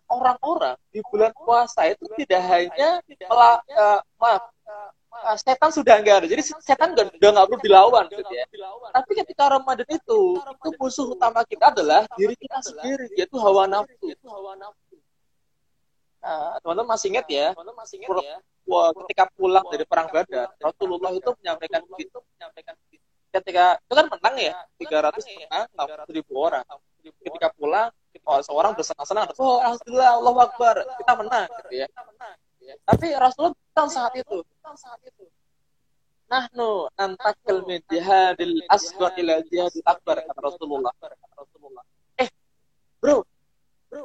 [0.07, 6.27] orang-orang di bulan puasa itu tidak hanya mela, uh, maaf, uh, setan sudah enggak ada.
[6.31, 8.47] Jadi setan udah nggak perlu dilawan gitu ya.
[8.95, 14.07] Tapi ketika Ramadan itu, itu musuh utama kita adalah diri kita sendiri, yaitu hawa nafsu.
[16.23, 17.51] Nah, teman-teman masih ingat ya,
[18.63, 22.79] wah, ketika pulang dari perang Badar, Rasulullah itu menyampaikan begitu, menyampaikan
[23.33, 26.63] ketika itu kan menang ya, 300 menang, 60 ribu orang.
[27.03, 27.91] Ketika pulang,
[28.23, 31.87] oh, seorang bersenang-senang, oh alhamdulillah, Allah Akbar, kita menang, gitu ya.
[32.87, 34.39] Tapi Rasulullah bilang saat itu,
[36.31, 40.93] nahnu antakil min jihadil asghar ila jihadil akbar kata Rasulullah.
[42.17, 42.29] Eh,
[43.03, 43.27] bro,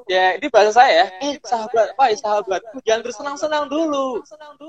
[0.09, 1.07] Ya, ini bahasa saya ya.
[1.24, 4.20] Eh, sahabat, Pak, sahabat, jangan bersenang-senang dulu.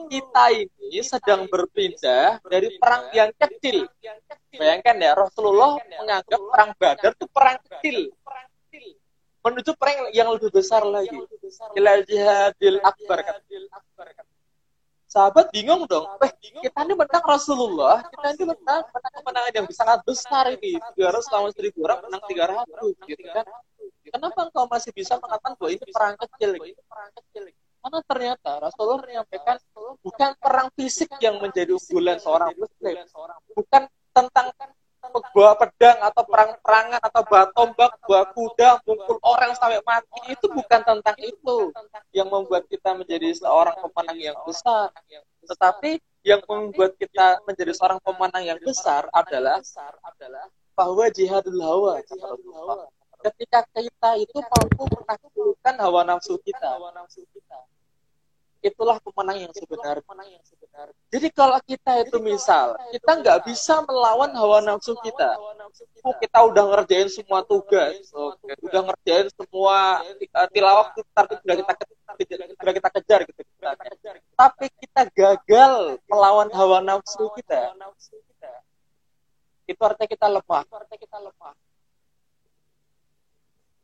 [0.07, 3.87] Kita ini sedang berpindah dari perang yang kecil.
[4.55, 8.11] Bayangkan ya, Rasulullah menganggap perang Badar itu perang kecil
[9.39, 11.15] menuju perang yang lebih besar lagi.
[11.75, 13.23] Ila jihadil akbar.
[15.09, 16.05] Sahabat bingung dong.
[16.21, 18.05] Eh, kita ini menang Rasulullah.
[18.05, 20.77] Kita ini menang, menang kemenangan yang sangat besar ini.
[20.93, 22.93] 300 lawan 1000 orang menang 300.
[23.09, 23.45] Gitu kan.
[24.09, 26.51] Kenapa engkau masih bisa mengatakan bahwa ini perang kecil?
[27.79, 29.55] Karena ternyata Rasulullah menyampaikan
[30.03, 32.95] bukan perang fisik yang menjadi unggulan seorang muslim.
[33.55, 34.51] Bukan tentang
[35.31, 40.81] bawa pedang atau perang-perangan atau bawa tombak, bawa kuda, mukul orang sampai mati itu bukan
[40.83, 41.71] tentang itu
[42.11, 44.91] yang membuat kita menjadi seorang pemenang yang besar.
[45.47, 49.63] Tetapi yang membuat kita menjadi seorang pemenang yang besar adalah
[50.75, 52.03] bahwa jihadul hawa.
[53.19, 56.79] Ketika kita itu mampu menaklukkan hawa nafsu kita
[58.59, 60.03] itulah pemenang yang sebenarnya.
[61.11, 65.35] Jadi kalau kita itu misal, kita nggak bisa melawan hawa nafsu kita.
[66.03, 68.55] Oh, kita udah ngerjain semua tugas, okay.
[68.63, 70.03] udah ngerjain semua
[70.51, 71.71] tilawah tapi sudah kita
[72.59, 73.41] sudah kita kejar gitu.
[74.35, 77.75] Tapi kita gagal melawan hawa nafsu kita.
[79.67, 80.61] Itu artinya kita lemah.
[80.67, 81.53] Itu artinya kita lemah.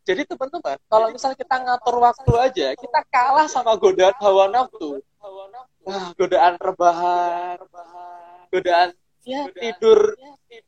[0.06, 5.02] Jadi teman-teman, kalau misalnya kita ngatur waktu aja, kita kalah sama godaan hawa nafsu.
[5.82, 7.58] Wah, godaan rebahan,
[8.54, 8.90] godaan
[9.26, 10.14] ya tidur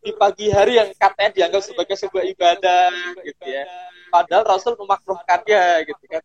[0.02, 2.90] di pagi hari yang katanya dianggap sebagai sebuah ibadah
[3.22, 3.70] gitu ya.
[4.10, 6.22] Padahal Rasul memakruhkannya gitu kan.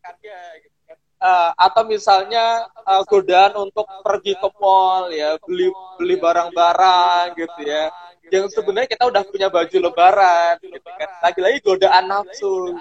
[1.23, 7.95] Uh, atau misalnya uh, godaan untuk pergi ke mall ya beli beli barang-barang gitu ya.
[8.27, 11.09] Yang sebenarnya kita udah punya baju lebaran gitu kan.
[11.23, 12.75] Lagi-lagi godaan nafsu.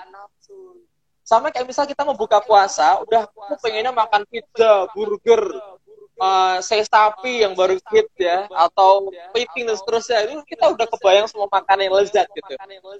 [1.21, 5.61] Sama kayak misal kita mau buka puasa, udah aku pengennya makan pizza, burger,
[6.22, 10.30] uh, saya sapi yang baru hit ya, atau piting dan seterusnya.
[10.30, 12.53] Itu kita udah kebayang semua makanan yang lezat gitu.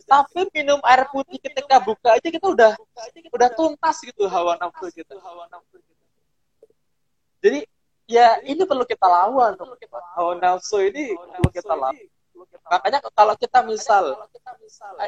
[0.10, 2.74] Tapi minum air putih ketika buka aja kita udah
[3.30, 5.14] udah tuntas gitu hawa nafsu gitu.
[7.42, 7.60] Jadi
[8.10, 9.54] ya ini perlu kita lawan.
[10.18, 11.96] Hawa nafsu ini perlu kita lawan.
[12.66, 14.18] Makanya kalau kita misal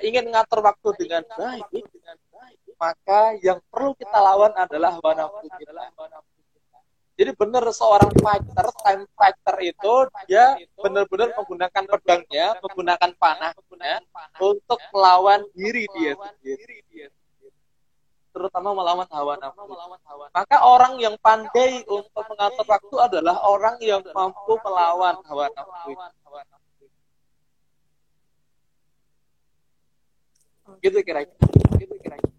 [0.06, 1.66] ingin ngatur waktu dengan baik,
[2.78, 5.82] maka yang perlu kita lawan adalah hawa nafsu kita.
[7.14, 9.94] Jadi benar seorang fighter, time fighter itu
[10.26, 14.02] dia benar-benar menggunakan pedangnya, menggunakan panahnya
[14.42, 16.82] untuk melawan diri dia sendiri.
[18.34, 19.78] Terutama melawan hawa nafsu.
[20.34, 25.94] Maka orang yang pandai untuk mengatur waktu adalah orang yang mampu melawan hawa nafsu.
[30.82, 31.30] Gitu kira-kira.
[31.78, 32.34] Gitu kira-kira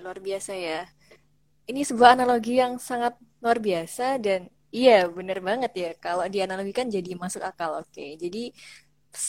[0.00, 0.88] luar biasa ya.
[1.70, 4.40] Ini sebuah analogi yang sangat luar biasa dan
[4.74, 5.90] iya bener banget ya.
[6.04, 7.70] Kalau dianalogikan jadi masuk akal.
[7.82, 8.50] Oke, jadi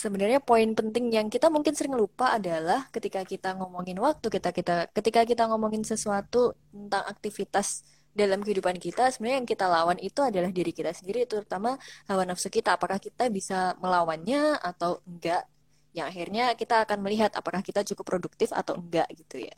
[0.01, 4.75] sebenarnya poin penting yang kita mungkin sering lupa adalah ketika kita ngomongin waktu kita kita
[4.97, 7.67] ketika kita ngomongin sesuatu tentang aktivitas
[8.19, 11.77] dalam kehidupan kita sebenarnya yang kita lawan itu adalah diri kita sendiri terutama
[12.09, 12.69] hawa nafsu kita.
[12.77, 15.45] Apakah kita bisa melawannya atau enggak?
[15.93, 19.55] Yang akhirnya kita akan melihat apakah kita cukup produktif atau enggak gitu ya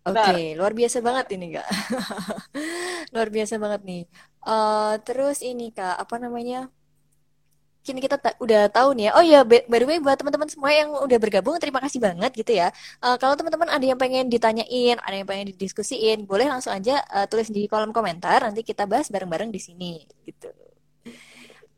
[0.00, 1.68] Oke, okay, luar biasa banget ini kak.
[3.12, 4.02] luar biasa banget nih.
[4.40, 6.72] Uh, terus ini kak, apa namanya?
[7.84, 9.12] Kini kita ta udah tahu nih ya.
[9.20, 12.52] Oh ya, by the way buat teman-teman semua yang udah bergabung, terima kasih banget gitu
[12.56, 12.72] ya.
[13.04, 17.28] Uh, kalau teman-teman ada yang pengen ditanyain, ada yang pengen didiskusiin, boleh langsung aja uh,
[17.28, 18.40] tulis di kolom komentar.
[18.40, 20.48] Nanti kita bahas bareng-bareng di sini gitu.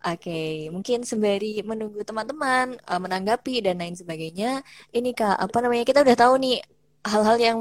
[0.03, 4.63] Oke, okay, mungkin sembari menunggu teman-teman uh, menanggapi dan lain sebagainya,
[4.95, 6.59] ini kak, apa namanya kita udah tahu nih
[7.07, 7.59] hal-hal yang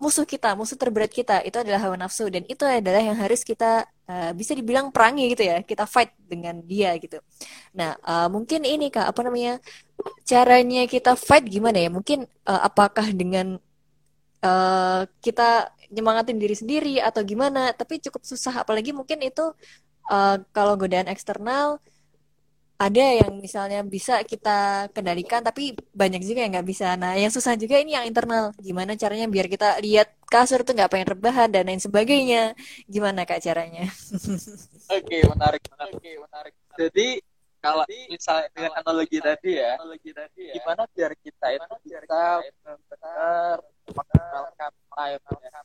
[0.00, 3.84] musuh kita, musuh terberat kita itu adalah hawa nafsu dan itu adalah yang harus kita
[4.08, 7.20] uh, bisa dibilang perangi gitu ya, kita fight dengan dia gitu.
[7.76, 9.60] Nah, uh, mungkin ini Kak, apa namanya?
[10.24, 11.92] Caranya kita fight gimana ya?
[11.92, 13.60] Mungkin uh, apakah dengan
[14.40, 17.76] uh, kita nyemangatin diri sendiri atau gimana?
[17.76, 19.52] Tapi cukup susah apalagi mungkin itu
[20.08, 21.76] uh, kalau godaan eksternal
[22.80, 26.96] ada yang misalnya bisa kita kendalikan tapi banyak juga yang nggak bisa.
[26.96, 28.56] Nah yang susah juga ini yang internal.
[28.56, 32.56] Gimana caranya biar kita lihat kasur tuh nggak pengen rebahan dan lain sebagainya.
[32.88, 33.84] Gimana kak caranya?
[34.96, 37.08] Oke okay, menarik menarik oke okay, menarik jadi
[37.60, 42.00] kalau misalnya dengan analogi tadi ya, analogi tadi ya gimana biar kita itu bisa
[42.40, 43.56] benar-benar
[43.92, 45.60] mengenalkan time ya?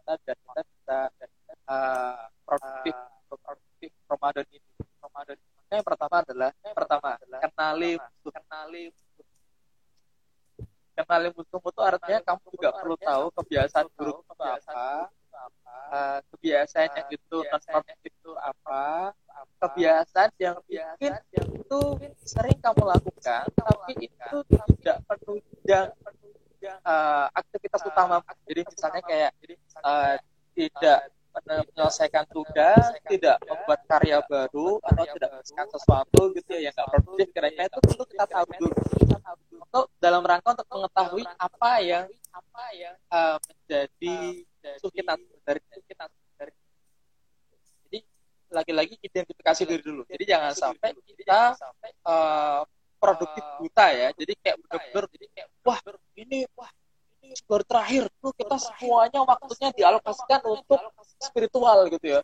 [0.00, 1.30] Kita dan kita bisa
[1.68, 2.96] uh, produktif
[3.28, 4.70] produktif Ramadan ini
[5.04, 8.32] Ramadan ini yang pertama adalah yang pertama adalah kenali musuh.
[8.34, 8.82] kenali
[10.98, 14.50] kenali musuh itu artinya kamu juga perlu tahu kebiasaan buruk itu apa.
[15.90, 19.14] uh, kebiasaan yang itu non produktif itu apa.
[19.62, 21.80] kebiasaan yang bikin itu
[22.26, 25.88] sering kamu lakukan tapi itu tidak penunjang
[26.84, 28.20] uh, aktivitas utama.
[28.44, 29.30] Jadi misalnya kayak
[29.80, 30.16] uh,
[30.52, 31.00] tidak
[31.30, 37.26] menyelesaikan tugas, tidak membuat karya baru atau tidak menyelesaikan sesuatu gitu ya yang nggak produktif
[37.32, 37.66] kira-kira.
[37.70, 38.74] Itu perlu kita tahu dulu.
[39.60, 44.16] Untuk dalam rangka untuk mengetahui apa yang apa yang uh, menjadi
[44.60, 45.14] musuh kita
[45.46, 46.04] dari kita
[46.36, 46.52] dari
[47.86, 47.98] jadi
[48.50, 50.02] lagi-lagi identifikasi diri dulu.
[50.10, 51.54] Jadi jangan sampai kita
[52.04, 52.62] uh,
[52.98, 54.08] produktif buta ya.
[54.12, 55.80] Jadi kayak benar-benar jadi kayak wah
[56.18, 56.70] ini wah
[57.46, 60.80] baru terakhir tuh kita semuanya waktunya dialokasikan untuk
[61.20, 62.20] spiritual gitu ya.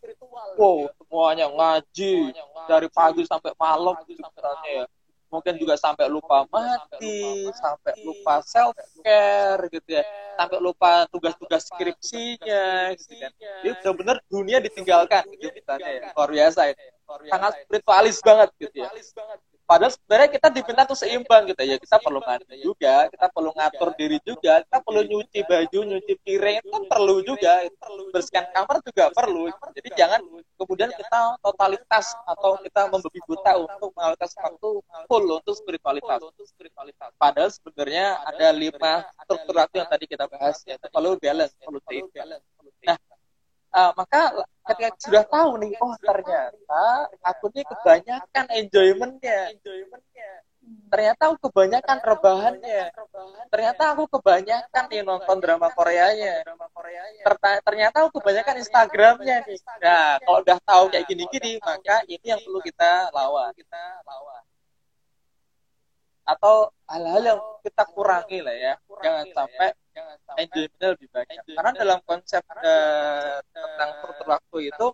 [0.57, 2.33] Wow, semuanya ngaji
[2.67, 4.23] dari pagi sampai malam gitu
[4.67, 4.85] ya.
[5.27, 8.71] Mungkin juga sampai lupa mati, sampai lupa self
[9.03, 10.03] care gitu ya,
[10.39, 13.31] sampai lupa tugas-tugas skripsinya gitu kan.
[13.63, 16.11] Jadi benar-benar dunia ditinggalkan gitu ya.
[16.15, 16.85] Luar biasa ini.
[17.27, 18.89] Sangat spiritualis banget gitu ya.
[19.67, 21.75] Padahal sebenarnya kita diminta untuk seimbang gitu ya.
[21.75, 26.55] Kita perlu mandi juga, kita perlu ngatur diri juga, kita perlu nyuci baju, nyuci piring
[26.63, 27.67] itu kan perlu juga.
[28.15, 29.51] Bersihkan kamar juga perlu.
[29.75, 30.23] Jadi jangan
[30.55, 34.69] kemudian kita totalitas atau kita membabi buta untuk mengalokasi waktu
[35.11, 36.23] full untuk spiritualitas.
[37.19, 40.79] Padahal sebenarnya ada lima struktur yang tadi kita bahas ya.
[40.79, 42.39] Perlu balance, perlu seimbang.
[42.87, 42.95] Nah,
[43.73, 44.21] uh, maka
[44.67, 46.83] ketika sudah tahu nih oh ternyata
[47.23, 49.39] aku ini kebanyakan enjoymentnya.
[50.91, 52.91] Ternyata aku kebanyakan rebahannya.
[53.47, 56.43] Ternyata aku kebanyakan nih nonton drama Koreanya.
[57.63, 59.59] Ternyata aku kebanyakan Instagramnya nih.
[59.79, 63.51] Nah kalau udah tahu kayak gini-gini maka ini yang perlu kita lawan.
[66.27, 68.73] Atau hal-hal yang kita kurangi lah ya.
[68.99, 69.71] Jangan sampai
[70.37, 71.37] enjoymentnya lebih banyak.
[71.53, 74.87] Karena dalam konsep uh, tentang struktur waktu itu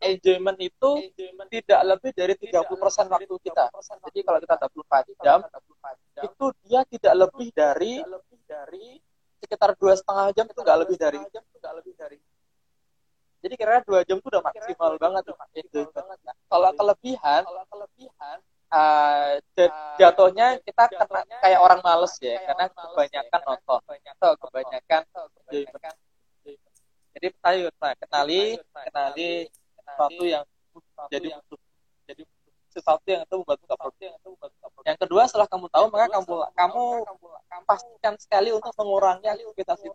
[0.00, 0.90] enjoyment itu
[1.52, 3.64] tidak lebih dari 30% waktu kita.
[4.10, 5.38] jadi kalau kita 24 jam
[6.24, 7.92] itu dia tidak lebih dari
[9.44, 11.20] sekitar dua setengah jam itu nggak lebih dari.
[13.44, 15.36] jadi kira-kira dua jam itu udah maksimal banget tuh
[16.48, 17.42] kalau kelebihan
[18.74, 19.38] uh,
[19.96, 23.80] jatuhnya kita kena kayak orang males ya karena kebanyakan nonton.
[23.86, 25.02] atau kebanyakan
[27.14, 29.30] jadi ayo kenali kenali
[29.78, 30.44] sesuatu yang
[31.06, 31.28] jadi
[32.10, 32.22] jadi
[32.74, 33.90] sesuatu yang itu membantu kamu
[34.82, 36.84] yang kedua setelah kamu tahu maka kamu kamu
[37.64, 39.94] pastikan sekali untuk mengurangi aktivitas itu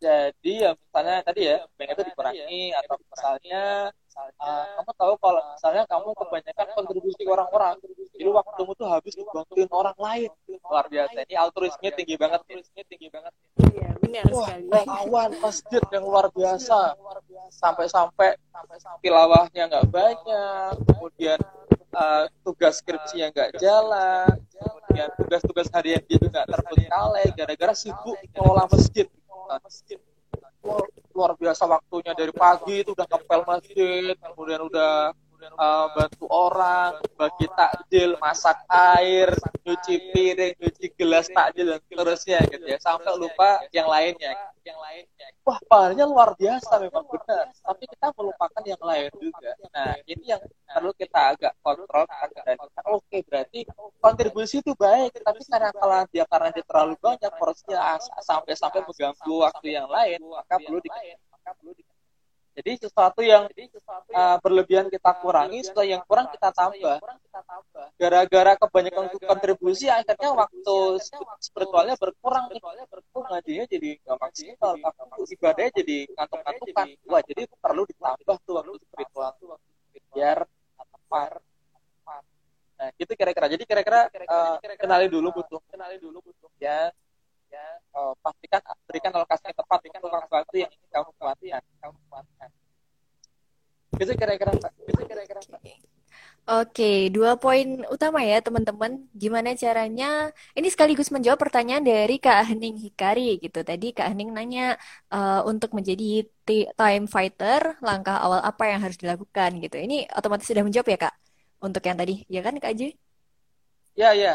[0.00, 3.64] jadi ya misalnya tadi ya pengen itu dikurangi atau misalnya
[4.40, 7.76] uh, kamu tahu kalau misalnya kamu kebanyakan kontribusi orang-orang
[8.20, 10.30] jadi waktumu tuh habis dibantuin orang lain.
[10.70, 13.32] luar biasa ini altruisnya tinggi banget altruisnya tinggi banget.
[13.74, 14.86] Iya benar Wah, sekali.
[14.86, 16.78] kawan masjid yang luar biasa.
[17.50, 18.38] sampai-sampai
[19.02, 21.40] tilawahnya nggak banyak kemudian
[21.94, 28.16] uh, tugas skripsi yang nggak jalan kemudian tugas-tugas harian dia juga nggak terbengkalai gara-gara sibuk
[28.30, 29.06] mengelola masjid
[29.58, 29.98] masjid
[31.10, 35.10] luar biasa waktunya dari pagi itu udah ngepel masjid kemudian udah
[35.56, 39.32] uh, bantu orang bagi takjil masak air
[39.66, 42.78] nyuci piring nyuci gelas takjil dan seterusnya gitu ya.
[42.78, 44.34] Sampai lupa yang lainnya.
[44.62, 47.50] Yang lainnya wah pahalanya luar biasa memang benar.
[47.50, 49.50] Tapi kita melupakan yang lain juga.
[49.74, 52.06] Nah ini yang perlu kita agak kontrol
[52.46, 53.60] dan kita oke okay, berarti
[53.98, 59.34] kontribusi itu baik tapi karena kalau dia karena dia terlalu banyak porsinya sampai sampai mengganggu
[59.42, 60.90] waktu yang lain maka perlu di
[61.34, 61.82] maka perlu di
[62.50, 63.46] jadi sesuatu yang
[64.10, 66.98] uh, berlebihan kita kurangi, sesuatu yang kurang kita tambah.
[67.94, 70.76] Gara-gara kebanyakan kontribusi, akhirnya waktu
[71.38, 72.50] spiritualnya berkurang.
[73.14, 74.72] Oh, ngajinya jadi nggak maksimal,
[75.30, 76.86] ibadahnya jadi ngantuk-ngantukan.
[77.06, 79.30] Wah, jadi perlu ditambah tuh waktu spiritual
[80.10, 80.38] biar
[80.76, 81.30] tepat.
[82.80, 83.46] Nah, gitu kira-kira.
[83.46, 86.90] Jadi kira-kira uh, kenali dulu butuh, kenali dulu butuh ya
[87.50, 87.66] ya
[87.98, 92.50] uh, pastikan berikan alokasi yang tepat dengan waktu waktu yang ingin kamu kuatkan kamu kuatkan
[93.98, 94.54] Itu kira-kira.
[94.86, 95.40] Itu kira-kira.
[96.50, 99.06] Oke, dua poin utama ya teman-teman.
[99.14, 100.34] Gimana caranya?
[100.56, 103.60] Ini sekaligus menjawab pertanyaan dari Kak Hening Hikari gitu.
[103.62, 104.74] Tadi Kak Hening nanya
[105.14, 106.26] uh, untuk menjadi
[106.74, 109.76] time fighter, langkah awal apa yang harus dilakukan gitu.
[109.78, 111.14] Ini otomatis sudah menjawab ya Kak?
[111.60, 112.88] Untuk yang tadi, ya kan Kak Aji?
[113.94, 114.34] Ya, ya.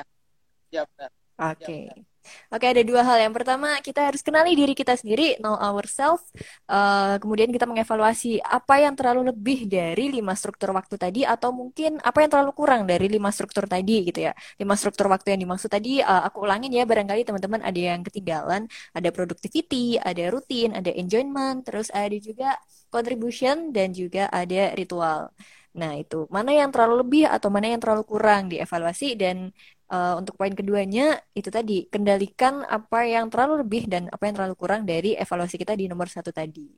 [0.71, 1.09] Ya benar.
[1.51, 1.63] Oke.
[1.63, 1.83] Okay.
[1.89, 2.14] Ya,
[2.53, 3.17] Oke, ada dua hal.
[3.25, 6.25] Yang pertama, kita harus kenali diri kita sendiri, know ourselves.
[6.65, 12.01] Uh, kemudian kita mengevaluasi apa yang terlalu lebih dari lima struktur waktu tadi, atau mungkin
[12.01, 14.33] apa yang terlalu kurang dari lima struktur tadi, gitu ya.
[14.61, 18.67] Lima struktur waktu yang dimaksud tadi, uh, aku ulangin ya, barangkali teman-teman ada yang ketinggalan.
[18.97, 22.57] Ada productivity, ada rutin, ada enjoyment, terus ada juga
[22.93, 25.31] contribution, dan juga ada ritual.
[25.75, 29.51] Nah, itu mana yang terlalu lebih atau mana yang terlalu kurang dievaluasi dan
[29.91, 34.55] uh, untuk poin keduanya itu tadi kendalikan apa yang terlalu lebih dan apa yang terlalu
[34.57, 36.69] kurang dari evaluasi kita di nomor satu tadi.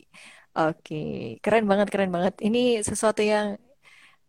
[0.57, 2.39] Oke, keren banget, keren banget.
[2.41, 3.55] Ini sesuatu yang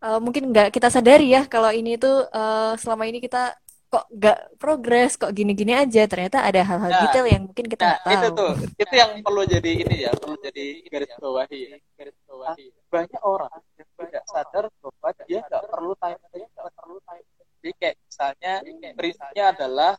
[0.04, 3.56] uh, mungkin nggak kita sadari ya kalau ini tuh uh, selama ini kita
[3.88, 6.04] kok nggak progres, kok gini-gini aja.
[6.04, 8.12] Ternyata ada hal-hal nah, detail yang mungkin kita nah, tahu.
[8.12, 11.60] Itu tuh, itu yang perlu jadi ini ya, perlu jadi garis bawahi.
[11.96, 12.66] Garis bawahi.
[12.92, 17.26] Banyak orang yang tidak sadar bahwa dia nggak perlu time, nggak perlu time
[17.58, 18.52] jadi kayak misalnya
[18.94, 19.92] prinsipnya adalah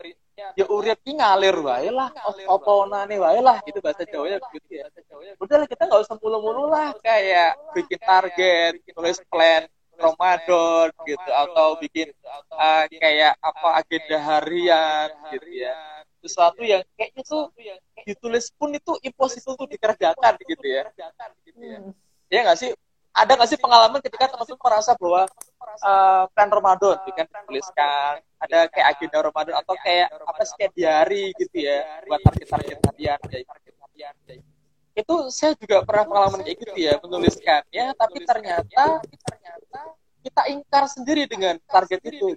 [0.56, 2.10] ya urip ki ngalir wae lah
[2.48, 4.86] apa onane wae lah gitu bahasa Jawa ya begitu ya.
[5.36, 6.96] udah kita nggak usah mulu-mulu lah.
[7.04, 9.68] Kayak bikin target tulis plan
[10.00, 12.16] Ramadan gitu atau bikin
[12.56, 15.76] uh, kayak apa agenda harian gitu ya.
[16.20, 17.48] sesuatu yang kayaknya tuh
[18.04, 20.84] ditulis pun itu impossible tuh dikerjakan gitu ya.
[21.56, 21.92] Hmm.
[22.32, 22.72] ya nggak sih
[23.14, 25.26] ada nggak sih pengalaman ketika teman-teman merasa bahwa
[25.82, 31.26] uh, plan Ramadan kan tuliskan ada kayak agenda Ramadan atau kayak apa sih kayak diary
[31.36, 34.38] gitu ya buat target-target harian ya.
[35.00, 37.62] itu saya juga pernah pengalaman kayak gitu ya menuliskan.
[37.72, 39.00] Ya tapi ternyata
[40.20, 42.36] kita ingkar sendiri dengan target itu.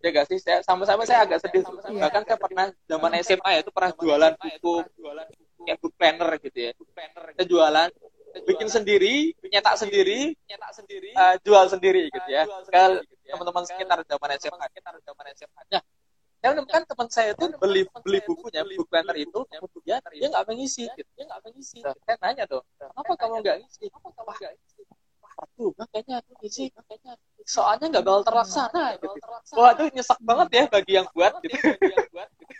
[0.00, 0.40] Ya gak sih?
[0.40, 1.64] Saya sama-sama saya agak sedih
[1.96, 4.74] bahkan saya pernah zaman SMA ya itu pernah jualan buku
[5.64, 6.72] kayak book planner gitu ya.
[7.36, 7.88] Saya jualan
[8.46, 12.46] bikin sendiri, nyetak sendiri, nyetak sendiri, uh, jual sendiri gitu ya.
[12.68, 15.62] Ke teman-teman sekitar zaman SMA, sekitar zaman SMA.
[15.70, 15.82] Nah,
[16.40, 20.88] saya menemukan teman saya itu beli beli bukunya, buku planner itu, kemudian dia nggak mengisi,
[20.96, 21.10] gitu.
[21.12, 21.78] dia nggak mengisi.
[21.84, 23.84] Saya nanya tuh, kenapa kamu nggak ngisi?
[23.92, 24.80] Kenapa kamu nggak ngisi?
[25.38, 27.14] Waduh, kayaknya aku ngisi, kayaknya
[27.48, 29.08] soalnya nggak bakal terlaksana gitu.
[29.56, 31.56] Wah itu nyesek banget ya bagi yang buat gitu.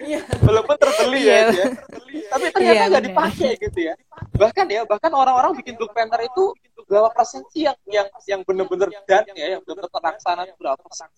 [0.01, 0.21] Iya.
[0.41, 1.67] Walaupun terbeli ya, ya.
[2.33, 3.95] tapi ternyata nggak dipakai gitu ya.
[4.33, 6.57] Bahkan ya, bahkan orang-orang bikin book planner itu
[6.89, 11.09] berapa persen sih yang yang yang benar-benar dan ya, yang benar-benar terlaksana berapa persen?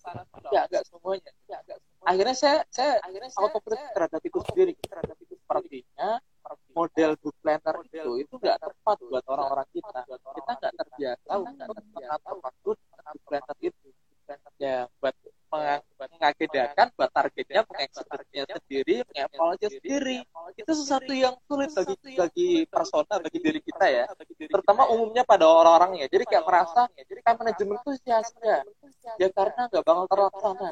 [0.51, 1.31] Ya, agak semuanya.
[2.03, 3.49] Akhirnya saya saya akhirnya saya
[3.95, 6.19] terhadap itu sendiri, terhadap itu sepertinya
[6.73, 9.99] model book planner itu itu nggak tepat buat orang-orang kita.
[10.09, 13.87] Kita nggak terbiasa untuk menata waktu book planner itu.
[14.57, 15.13] Ya, buat
[15.51, 17.61] mengagendakan buat targetnya,
[18.33, 20.17] mengeksekusinya sendiri, mengevaluasi sendiri.
[20.57, 24.05] Itu sesuatu yang sulit bagi bagi personal, bagi diri kita ya.
[24.49, 26.07] Terutama umumnya pada orang-orang ya.
[26.09, 28.57] Jadi kayak merasa, jadi kayak manajemen itu sia-sia.
[29.21, 30.67] Ya karena nggak bakal terlaksana.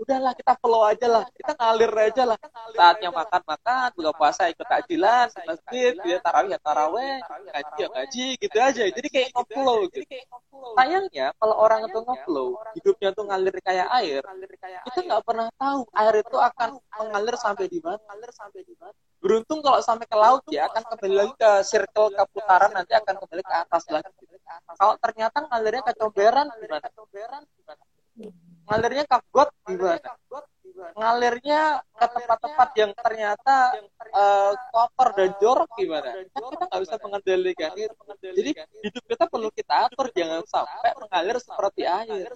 [0.00, 2.38] Udahlah kita follow aja lah, kita ngalir aja lah.
[2.74, 8.58] Saatnya makan-makan, buka puasa ikut takjilan, masjid, ya tarawih ya tarawih, ngaji ya ngaji, gitu
[8.58, 8.82] aja.
[8.88, 10.06] Jadi kayak ngeflow gitu.
[10.74, 12.48] Sayangnya kalau orang itu ngeflow,
[12.78, 14.22] hidupnya tuh ngalir kayak air,
[14.86, 16.70] kita nggak pernah tahu air itu akan
[17.00, 17.98] mengalir sampai di mana.
[19.18, 23.42] Beruntung kalau sampai ke laut ya akan kembali lagi ke circle keputaran nanti akan kembali
[23.42, 24.12] ke atas lagi.
[24.76, 26.88] Kalau ternyata ngalirnya ke comberan gimana?
[28.68, 30.10] Ngalirnya ke got gimana?
[30.74, 33.78] ngalirnya ke tempat-tempat yang ternyata
[34.10, 36.10] uh, kotor dan jorok gimana?
[36.34, 37.94] Kan kita nggak bisa mengendalikan itu.
[38.34, 38.50] Jadi
[38.82, 42.30] hidup kita perlu kita atur, jangan sampai mengalir seperti air.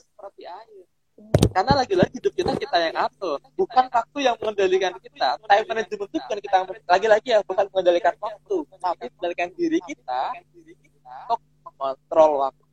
[1.50, 5.34] Karena lagi-lagi hidup kita kita yang atur, bukan waktu yang mengendalikan kita.
[5.42, 6.56] Time management itu bukan kita
[6.86, 10.22] lagi-lagi ya bukan mengendalikan waktu, tapi mengendalikan diri kita
[11.26, 12.64] untuk mengontrol waktu.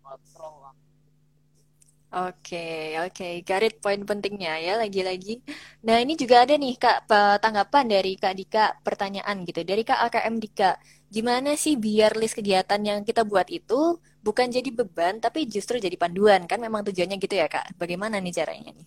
[2.15, 3.43] Oke, oke.
[3.43, 5.43] Garit poin pentingnya ya lagi-lagi.
[5.83, 7.11] Nah, ini juga ada nih Kak
[7.43, 9.67] tanggapan dari Kak Dika pertanyaan gitu.
[9.67, 10.79] Dari Kak AKM Dika.
[11.16, 15.95] Gimana sih biar list kegiatan yang kita buat itu bukan jadi beban tapi justru jadi
[15.95, 17.80] panduan kan memang tujuannya gitu ya Kak.
[17.80, 18.84] Bagaimana nih caranya nih?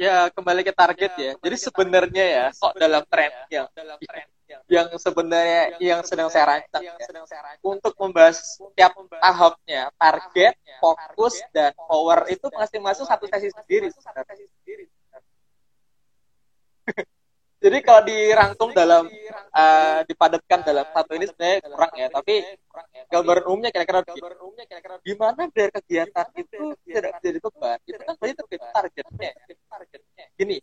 [0.00, 1.32] Ya, kembali ke target ya.
[1.36, 4.24] Jadi sebenarnya ya, kok dalam tren yang dalam tren
[4.72, 6.96] yang sebenarnya yang sedang saya rancang ya,
[7.60, 8.40] untuk membahas
[8.72, 13.92] tiap tahapnya target fokus dan power itu masing-masing satu sesi sendiri
[17.60, 19.04] jadi kalau dirangkum dalam
[19.52, 22.34] uh, dipadatkan dalam satu ini sebenarnya kurang ya tapi
[23.12, 24.00] gambaran umumnya kira-kira
[25.04, 27.78] gimana dari kegiatan itu tidak jadi beban?
[27.84, 29.32] itu kan berarti terkait targetnya.
[30.40, 30.56] gini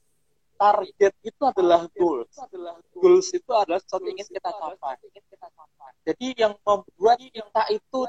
[0.57, 2.33] target itu adalah goals.
[2.97, 3.29] goals.
[3.29, 4.97] Itu adalah sesuatu yang ingin kita capai.
[6.01, 7.99] jadi yang membuat kita itu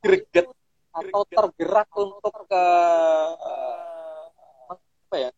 [0.00, 0.48] greget
[0.88, 2.64] atau tergerak untuk ke
[4.72, 5.30] apa ya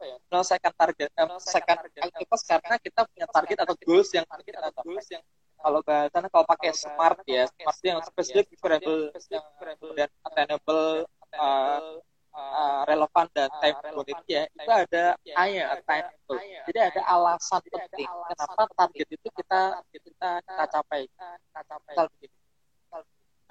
[0.00, 5.20] menyelesaikan target menyelesaikan aktivitas karena kita punya target atau goals yang kita capai
[5.60, 9.12] kalau bahasanya kalau pakai smart ya smart yang spesifik variable
[9.92, 11.04] dan attainable
[11.36, 12.00] uh,
[12.32, 15.04] uh, relevan dan time bounded ya itu ada
[15.36, 16.38] A-nya attainable.
[16.70, 19.60] jadi ada alasan penting kenapa target itu kita
[19.92, 21.02] kita kita capai.
[21.06, 21.94] kita capai.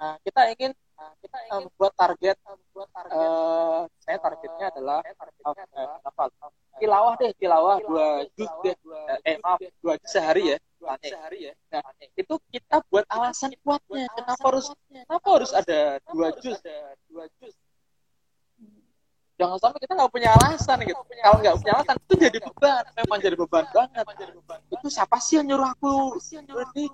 [0.00, 0.72] Nah kita ingin
[1.20, 3.16] kita ingin membuat target membuat target.
[3.16, 4.98] uh, saya targetnya adalah
[5.44, 6.22] uh, apa?
[6.80, 8.76] tilawah deh tilawah dua juz deh.
[9.24, 10.58] eh maaf dua juz sehari ya
[11.04, 11.52] sehari ya?
[11.72, 11.84] Nah
[12.16, 14.08] itu kita buat alasan kuatnya.
[14.16, 16.56] kenapa harus kenapa harus ada dua juz?
[17.08, 17.54] dua juz
[19.40, 21.00] jangan sampai kita nggak punya alasan gitu.
[21.00, 22.82] Kalau nggak punya alasan itu jadi beban.
[23.00, 24.04] Memang jadi beban banget.
[24.68, 26.20] Itu siapa sih yang nyuruh aku
[26.76, 26.84] ini?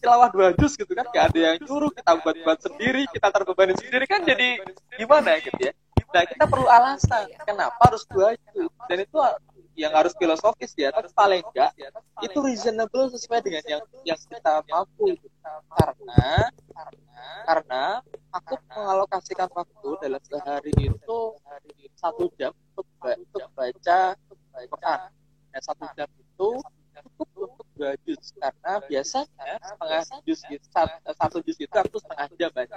[0.00, 1.04] Tilawah dua juz gitu kan?
[1.12, 1.92] Gak ada yang nyuruh.
[1.92, 3.04] Kita buat-buat sendiri.
[3.12, 4.04] Kita terbebani sendiri.
[4.08, 4.64] Kan jadi
[4.96, 5.72] gimana gitu ya
[6.10, 7.30] nah kita perlu alasan.
[7.46, 9.18] Kenapa harus dua juz dan itu
[9.78, 11.72] yang harus filosofis ya tapi paling enggak
[12.20, 15.16] itu reasonable sesuai dengan yang yang kita mampu.
[15.70, 16.50] Karena
[17.44, 17.84] karena
[18.32, 21.18] aku mengalokasikan waktu dalam sehari itu
[21.96, 24.16] satu jam untuk untuk baca
[24.56, 25.00] Quran.
[25.50, 26.48] Nah, satu jam itu
[27.00, 30.66] cukup untuk dua juz karena biasanya setengah juz itu
[31.16, 32.76] satu juz itu aku setengah jam baca.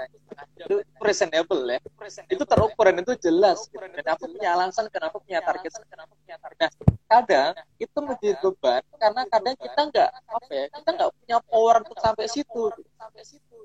[0.60, 5.72] Itu reasonable ya itu terukur dan itu jelas dan aku punya alasan kenapa punya target.
[5.88, 6.60] Kenapa punya target.
[6.60, 6.72] Nah,
[7.08, 11.98] kadang itu menjadi beban karena kadang kita nggak apa ya kita nggak punya power untuk
[12.00, 12.64] sampai situ.
[13.00, 13.60] sampai situ.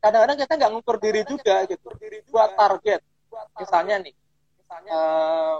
[0.00, 1.88] Kadang-kadang kita nggak ngukur diri juga gitu.
[2.32, 3.00] buat target.
[3.58, 4.14] Misalnya nih
[4.90, 5.58] uh,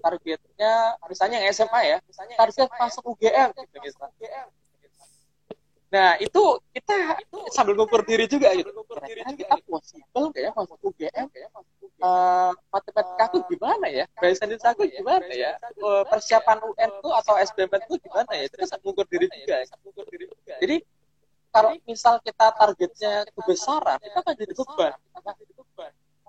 [0.00, 0.72] targetnya
[1.08, 1.98] misalnya yang SMA ya.
[2.36, 4.50] Target masuk UGM gitu misalnya
[5.86, 6.42] Nah, itu
[6.74, 8.70] kita itu sambil ngukur diri juga gitu.
[8.90, 11.26] Kira-kira kita possible nggak ya masuk UGM?
[11.96, 14.04] Uh, matematika aku gimana ya?
[14.18, 15.54] Bahasa Indonesia aku gimana ya?
[15.78, 18.42] Uh, persiapan UN tuh atau SBM itu gimana ya?
[18.50, 19.56] Itu kan ngukur diri juga.
[20.58, 20.76] Jadi
[21.54, 24.92] kalau misal kita targetnya kebesaran, itu akan jadi beban.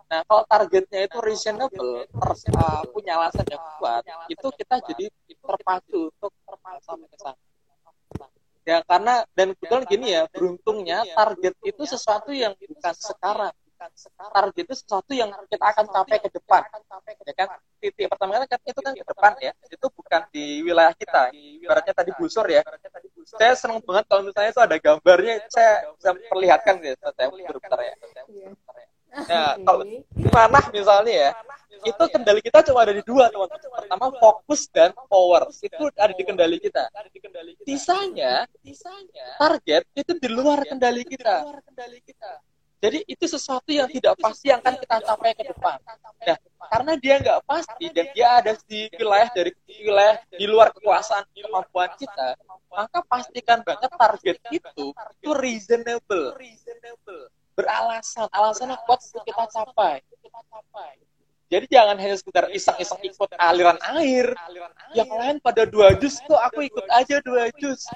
[0.07, 5.05] Nah, kalau targetnya itu reasonable, ter, uh, punya alasan yang kuat, itu kita jadi
[5.35, 6.31] terpacu untuk
[6.79, 7.35] sampai ke sana.
[8.67, 13.55] Ya, karena dan kebetulan gini ya, beruntungnya target itu sesuatu yang bukan sekarang.
[14.17, 16.67] Target itu sesuatu yang kita akan capai ke depan.
[17.23, 17.47] Ya kan?
[17.79, 19.55] Titik pertama kan itu kan ke depan ya.
[19.71, 21.31] Itu bukan di wilayah kita.
[21.31, 22.59] Ibaratnya tadi busur ya.
[23.39, 26.93] Saya senang banget kalau misalnya itu ada gambarnya, saya bisa perlihatkan ya.
[26.99, 27.95] Saya bentar ya.
[29.27, 29.83] Ya, kalau
[30.29, 31.31] panah misalnya ya,
[31.81, 33.71] itu kendali kita cuma ada di dua teman-teman.
[33.81, 36.89] Pertama fokus dan power itu ada di kendali kita.
[37.65, 38.45] Sisanya,
[39.39, 41.45] target itu di luar kendali kita.
[42.77, 45.81] Jadi itu sesuatu yang tidak pasti yang akan kita capai ke depan.
[46.21, 46.37] Nah,
[46.69, 51.89] karena dia nggak pasti dan dia ada di wilayah dari wilayah di luar kekuasaan kemampuan
[51.97, 52.37] kita,
[52.69, 56.37] maka pastikan banget target itu itu reasonable
[57.57, 60.05] beralasan, alasan yang kuat untuk kita capai.
[61.47, 64.35] Jadi jangan hanya sekedar iseng-iseng ikut aliran air.
[64.91, 67.87] Yang lain pada dua jus tuh aku ikut aja dua jus.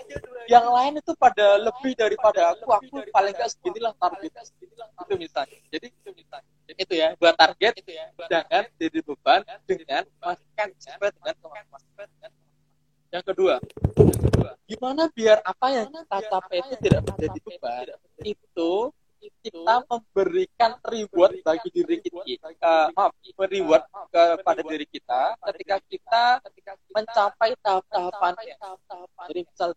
[0.48, 4.32] Yang lain itu pada lebih daripada aku, aku paling gak seginilah target.
[5.04, 5.60] Itu misalnya.
[5.68, 5.88] Jadi
[6.80, 7.84] itu ya, buat target.
[8.32, 11.36] Jangan jadi beban dengan makan sesuai dengan.
[13.12, 13.60] Yang kedua,
[14.64, 17.86] gimana biar apa yang kita capai itu tidak menjadi beban?
[18.24, 26.24] Itu kita memberikan reward bagi diri kita, uh, maaf, reward kepada diri kita ketika kita
[26.96, 28.34] mencapai tahap-tahapan.
[29.30, 29.70] Jadi misal,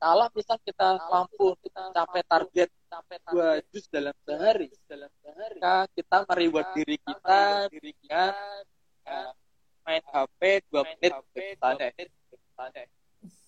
[0.00, 2.68] kalau misal kita mampu kita capai target
[3.32, 8.32] dua jus dalam sehari, maka kita mereward diri kita dengan
[9.08, 9.32] uh,
[9.84, 11.88] main HP dua menit misalnya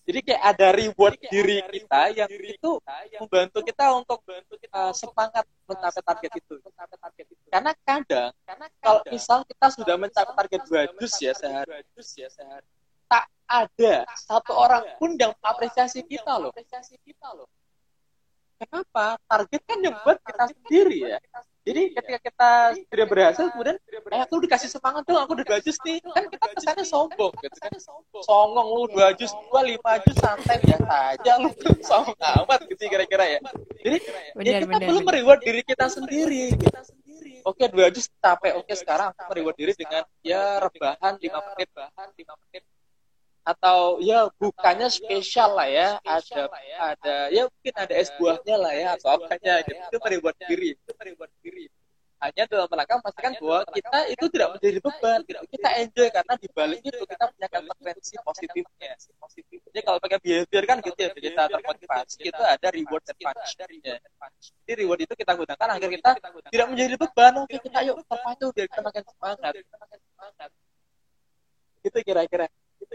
[0.03, 2.71] jadi kayak ada reward diri kita yang itu
[3.23, 6.59] membantu kita untuk uh, semangat mencapai target itu.
[7.47, 8.29] Karena kadang,
[8.83, 11.87] kalau misal kita sudah mencapai target dua jus ya sehari,
[13.07, 16.51] tak ada satu orang pun yang apresiasi kita loh.
[18.67, 19.05] Kenapa?
[19.27, 21.19] Target kan yang buat kita sendiri ya.
[21.63, 22.51] Jadi ketika kita
[22.91, 23.79] tidak berhasil, kemudian
[24.11, 26.03] eh aku dikasih semangat dong, aku udah dua jus nih.
[26.03, 27.71] Kan kita kesannya sombong gitu kan.
[28.19, 31.49] Songong lu dua jus, gua lima jus santai biasa aja lu
[31.79, 33.39] sombong amat gitu kira-kira ya.
[33.79, 33.97] Jadi
[34.43, 36.51] ya kita belum mereward diri kita sendiri.
[37.47, 42.11] Oke dua jus capek, oke sekarang aku mereward diri dengan ya rebahan lima menit, bahan
[42.19, 42.63] lima menit
[43.43, 46.47] atau ya bukannya spesial lah ya ada
[46.79, 49.75] ada ya mungkin ada es buahnya lah ya atau apanya gitu.
[49.75, 50.69] itu meribuat diri.
[50.79, 50.91] itu
[51.43, 51.65] diri.
[52.23, 55.19] Hanya dalam rangka memastikan bahwa kita itu tidak menjadi beban.
[55.27, 58.91] kita enjoy karena di balik itu kita punya konsekuensi positifnya.
[59.67, 63.71] jadi kalau pakai behavior kan gitu ya kita termotivasi itu ada reward dan punishment
[64.63, 66.09] jadi reward itu kita gunakan agar kita
[66.47, 67.33] tidak menjadi beban.
[67.43, 69.53] Oke kita yuk terpacu biar kita makin semangat.
[71.83, 72.47] itu kira-kira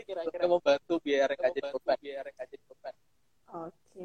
[0.09, 2.95] kira-kira mau bantu biar nggak jadi beban biar nggak jadi beban
[3.53, 4.05] oke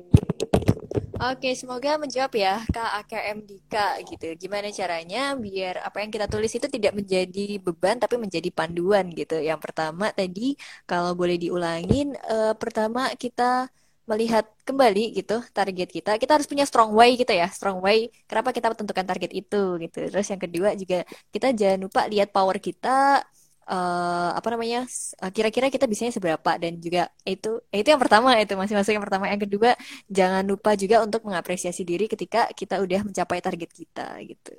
[1.23, 4.35] Oke, semoga menjawab ya Kak AKM Dika gitu.
[4.35, 9.39] Gimana caranya biar apa yang kita tulis itu tidak menjadi beban tapi menjadi panduan gitu.
[9.39, 13.71] Yang pertama tadi kalau boleh diulangin, uh, pertama kita
[14.03, 16.11] melihat kembali gitu target kita.
[16.19, 18.11] Kita harus punya strong way gitu ya, strong way.
[18.27, 19.99] Kenapa kita tentukan target itu gitu.
[20.11, 23.23] Terus yang kedua juga kita jangan lupa lihat power kita,
[23.68, 24.86] uh, apa namanya
[25.20, 26.51] uh, kira-kira kita bisanya seberapa?
[26.59, 29.26] Dan juga itu itu yang pertama itu masih masuk yang pertama.
[29.32, 29.72] Yang kedua
[30.07, 34.53] jangan lupa juga untuk mengapresiasi diri ketika kita udah mencapai target kita gitu.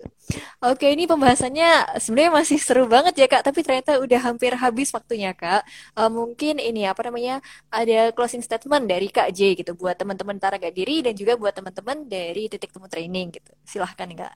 [0.64, 3.42] Oke ini pembahasannya sebenarnya masih seru banget ya kak.
[3.46, 5.64] Tapi ternyata udah hampir habis waktunya kak.
[5.96, 7.40] Uh, mungkin ini apa namanya
[7.72, 9.72] ada closing statement dari kak J gitu.
[9.76, 13.52] Buat teman-teman taraga diri dan juga buat teman-teman dari titik temu training gitu.
[13.64, 14.34] Silahkan kak.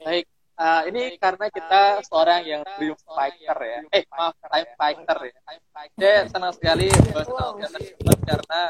[0.00, 3.80] Baik Uh, ini karena kita seorang yang dream fighter ya.
[3.96, 5.34] Eh, maaf, time fighter ya.
[5.96, 7.88] Saya senang sekali senang sekali
[8.28, 8.60] karena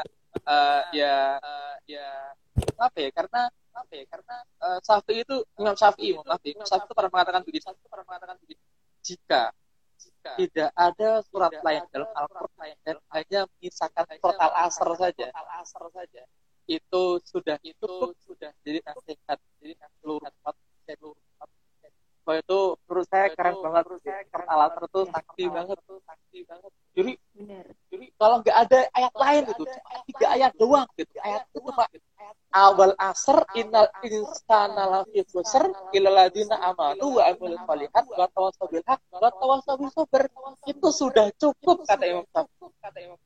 [0.47, 1.35] uh, ya
[1.83, 2.31] ya
[2.79, 3.11] apa ya?
[3.11, 4.07] Karena apa ya?
[4.07, 7.67] Karena uh, Safi itu Imam Syafi'i, maaf, Imam Syafi'i itu pernah mengatakan begitu.
[7.91, 8.63] pernah mengatakan begitu.
[9.03, 9.51] Jika
[10.39, 16.23] tidak ada surat lain dalam Al-Quran dan hanya menyisakan surat Al-Asr saja, Al-Asr saja,
[16.71, 20.55] itu sudah itu sudah jadi nasihat, jadi nasihat
[20.95, 21.19] seluruh
[22.21, 25.77] Oh itu menurut saya keren banget menurut saya keren Alatar tuh sakti banget.
[25.89, 26.71] tuh sakti banget.
[26.93, 27.65] Jadi Bener.
[27.89, 31.13] jadi kalau nggak ada ayat lain gitu ayat tiga ayat doang gitu.
[31.23, 31.85] ayat itu cuma
[32.53, 35.65] awal asr innal insana lafi khusr
[35.97, 40.29] ilaladina amanu wa amil salihat wa tawassaw bil haq wa tawassaw bil sabr.
[40.69, 42.69] Itu sudah cukup kata Imam Syafi'i.
[42.85, 43.17] kata Imam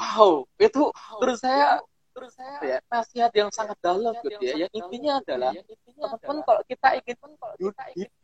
[0.00, 0.82] wow itu
[1.18, 4.66] menurut saya terus saya ya, nasihat yang sangat dalam gitu ya.
[4.66, 5.52] Yang intinya adalah
[6.00, 7.16] teman-teman kalau kita ingin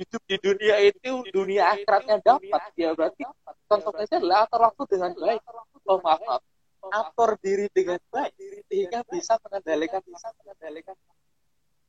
[0.01, 3.23] hidup di dunia itu dunia akhiratnya dapat ya berarti
[3.69, 5.41] konsekuensinya adalah atur waktu dengan baik.
[5.87, 6.43] Oh maaf, maaf.
[6.87, 8.33] Atur diri dengan baik
[8.73, 10.97] sehingga bisa mengendalikan bisa mengendalikan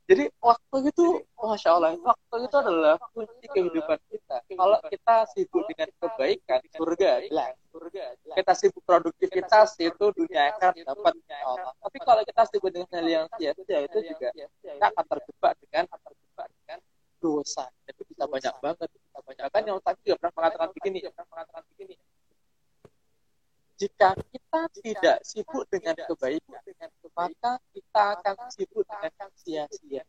[0.07, 1.05] jadi waktu itu,
[1.35, 4.39] masya Allah, waktu itu adalah kunci kehidupan kita.
[4.55, 7.51] Kalau kita sibuk dengan kebaikan, surga jelas.
[7.67, 11.75] Surga Kita sibuk produktivitas itu dunia akan dapat Allah.
[11.83, 14.31] Tapi kalau kita sibuk dengan hal yang sia-sia itu juga
[14.63, 16.79] kita akan terjebak dengan terjebak dengan
[17.19, 17.65] dosa.
[17.83, 18.87] Itu bisa banyak banget.
[18.87, 20.97] Bisa banyak kan yang tadi juga pernah mengatakan begini.
[21.03, 21.95] Pernah mengatakan begini
[23.77, 30.03] jika kita tidak sibuk dengan kebaikan, maka kita akan sibuk dengan sia-sia.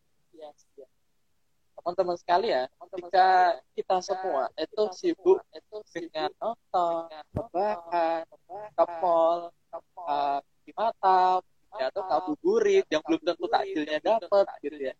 [1.79, 2.67] Teman-teman sekali ya,
[2.97, 5.39] jika kita semua itu sibuk
[5.93, 8.25] dengan nonton, rebahan,
[8.75, 9.53] ke mall,
[10.01, 14.95] uh, di mata, atau ngabuburit yang belum tentu takjilnya dapat gitu ya.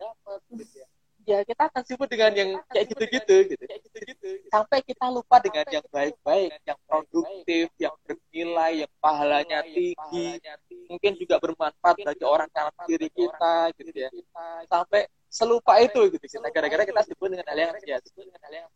[1.29, 3.65] Gitu ya ya kita akan sibuk dengan yang kayak gitu-gitu gitu.
[4.49, 10.41] Sampai kita lupa dengan yang baik-baik, yang produktif, yang bernilai, yang pahalanya tinggi,
[10.89, 14.09] mungkin juga bermanfaat bagi orang kanan kiri kita gitu ya.
[14.73, 16.25] Sampai selupa itu gitu.
[16.25, 18.01] Kita gara-gara kita sibuk dengan hal yang ya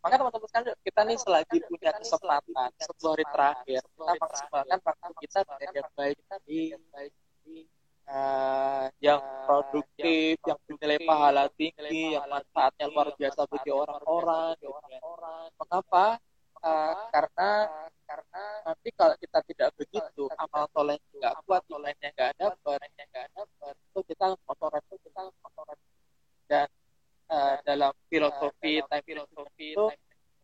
[0.05, 5.40] maka teman-teman sekalian kita nih selagi punya kesempatan sepuluh hari terakhir kita maksimalkan waktu kita
[5.48, 7.81] dengan yang baik tadi uh,
[9.00, 14.59] yang produktif, yang bernilai pahala tinggi, yang manfaatnya luar biasa bagi orang-orang.
[14.59, 15.00] Gitu ya.
[15.59, 16.07] Mengapa?
[17.11, 17.50] Karena
[18.07, 23.24] karena nanti kalau kita tidak begitu, amal soleh nggak kuat, solehnya nggak ada, solehnya nggak
[23.32, 23.42] ada,
[23.72, 25.78] itu kita motoran itu kita motoran
[26.53, 26.68] dan
[27.32, 29.86] uh, dalam filosofi time filosofi itu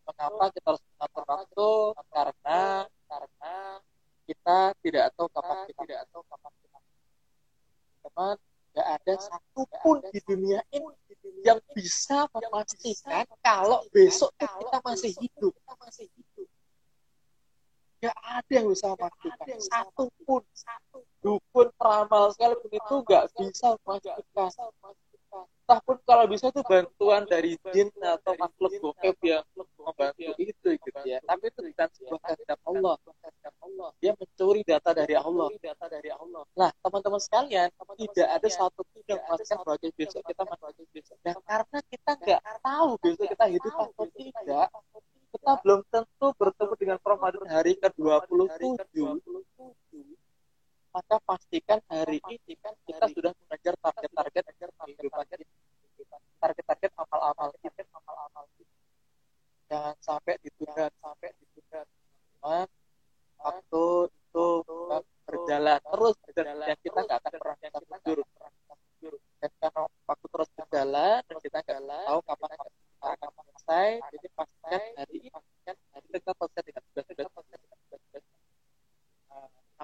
[0.09, 1.69] mengapa kita harus mengatur waktu
[2.09, 2.61] karena
[3.05, 3.55] karena
[4.25, 6.53] kita tidak tahu kapan kita tidak tahu kapan
[8.09, 8.35] teman
[8.73, 10.89] nggak ada satupun di dunia ini
[11.45, 15.53] yang bisa memastikan kalau besok kita masih hidup.
[17.99, 19.59] nggak ada yang bisa memastikan.
[19.59, 20.41] satu pun.
[20.55, 24.49] Satu dukun peramal sekalipun itu nggak bisa memastikan
[25.29, 30.99] entah pun kalau bisa itu bantuan dari jin atau makhluk goib yang membantu itu gitu
[31.05, 31.21] ya.
[31.21, 32.95] Tapi itu bukan sebuah kehendak Allah.
[34.01, 35.49] Dia mencuri data dari Allah.
[35.61, 40.43] Data dari Allah nah teman-teman sekalian tidak ada satu pun yang memastikan bahwa besok kita
[40.43, 40.83] mati.
[41.23, 44.67] Nah karena kita nggak tahu besok kita hidup atau tidak
[45.29, 48.97] kita belum tentu bertemu dengan Ramadan hari ke-27
[50.99, 54.67] maka pastikan hari ini kan kita sudah mengejar target-target kita
[56.43, 57.87] target-target amal-amal kita.
[57.95, 58.75] amal-amal kita.
[59.71, 61.87] Jangan sampai ditunda sampai ditunda
[63.39, 64.47] waktu itu
[65.23, 68.19] berjalan terus berjalan dan kita nggak akan pernah bisa mundur
[69.39, 73.87] dan karena waktu terus berjalan dan kita nggak tahu kapan kita akan selesai.
[74.11, 77.27] jadi pastikan hari ini pastikan hari kita selesai dengan tugas-tugas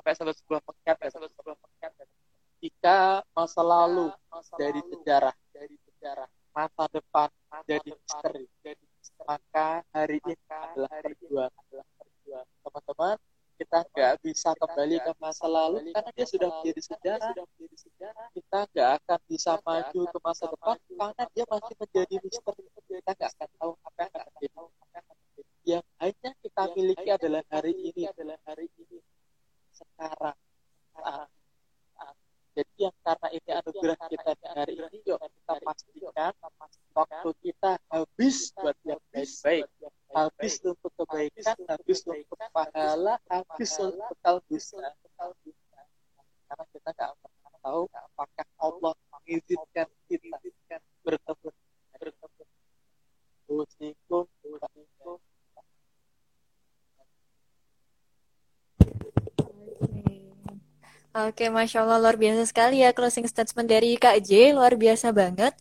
[0.06, 1.92] sampai sampai sebuah pekat sampai sebuah pekat.
[2.62, 4.14] Jika masa lalu
[4.54, 7.30] dari sejarah dari sejarah masa depan
[7.66, 8.46] jadi misteri.
[8.62, 8.86] jadi
[9.26, 11.58] maka hari ini adalah perjuangan.
[11.58, 12.56] adalah perjuangan.
[12.62, 13.18] Teman-teman
[13.58, 17.34] kita nggak bisa kembali ke masa lalu karena dia sudah menjadi sejarah.
[18.38, 22.64] kita nggak akan bisa maju ke masa depan karena dia masih menjadi misteri.
[22.94, 24.62] kita nggak akan tahu apa yang akan terjadi.
[25.66, 28.06] yang hanya kita miliki adalah hari ini.
[28.06, 29.02] adalah hari ini
[29.76, 30.38] sekarang.
[30.96, 31.28] Saat,
[31.96, 32.16] saat.
[32.56, 36.32] jadi yang karena ini anugerah kita di hari ini yuk kita pastikan
[36.96, 39.68] waktu kita habis buat yang baik-baik.
[40.16, 44.88] habis untuk kebaikan habis untuk pahala habis untuk kalbusa
[46.48, 50.38] karena kita nggak pernah tahu apakah Allah mengizinkan kita
[51.04, 51.50] bertemu
[52.00, 52.44] bertemu
[53.46, 55.22] Usikum, usikum,
[61.16, 65.54] Oke, Masya Allah, luar biasa sekali ya closing statement dari Kak J, luar biasa banget.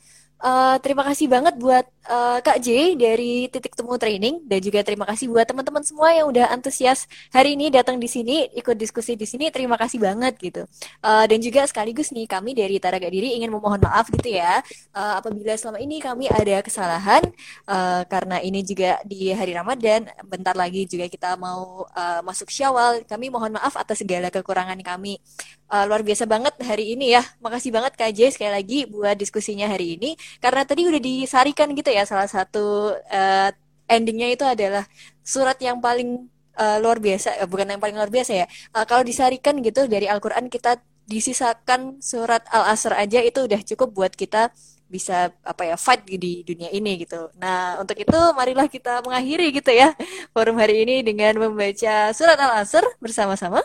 [0.42, 5.08] Uh, terima kasih banget buat uh, Kak J dari Titik Temu Training dan juga terima
[5.08, 9.24] kasih buat teman-teman semua yang udah antusias hari ini datang di sini ikut diskusi di
[9.24, 9.48] sini.
[9.48, 10.62] Terima kasih banget gitu.
[11.00, 14.60] Uh, dan juga sekaligus nih kami dari Taraga Diri ingin memohon maaf gitu ya
[14.92, 17.22] uh, apabila selama ini kami ada kesalahan
[17.68, 23.04] uh, karena ini juga di hari Ramadan bentar lagi juga kita mau uh, masuk Syawal.
[23.08, 25.18] Kami mohon maaf atas segala kekurangan kami.
[25.64, 27.22] Uh, luar biasa banget hari ini ya.
[27.40, 31.93] Makasih banget Kak J sekali lagi buat diskusinya hari ini karena tadi udah disarikan gitu
[31.94, 33.50] ya salah satu uh,
[33.86, 34.84] endingnya itu adalah
[35.22, 36.26] surat yang paling
[36.58, 40.10] uh, luar biasa uh, bukan yang paling luar biasa ya uh, kalau disarikan gitu dari
[40.10, 44.50] Al-Quran kita disisakan surat Al-Asr aja itu udah cukup buat kita
[44.88, 47.28] bisa apa ya fight di dunia ini gitu.
[47.40, 49.92] Nah untuk itu marilah kita mengakhiri gitu ya
[50.32, 53.60] forum hari ini dengan membaca surat Al-Asr bersama-sama.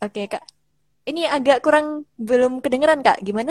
[0.00, 0.59] Oke, Kak.
[1.10, 3.18] Ini agak kurang belum kedengeran, Kak.
[3.26, 3.50] Gimana?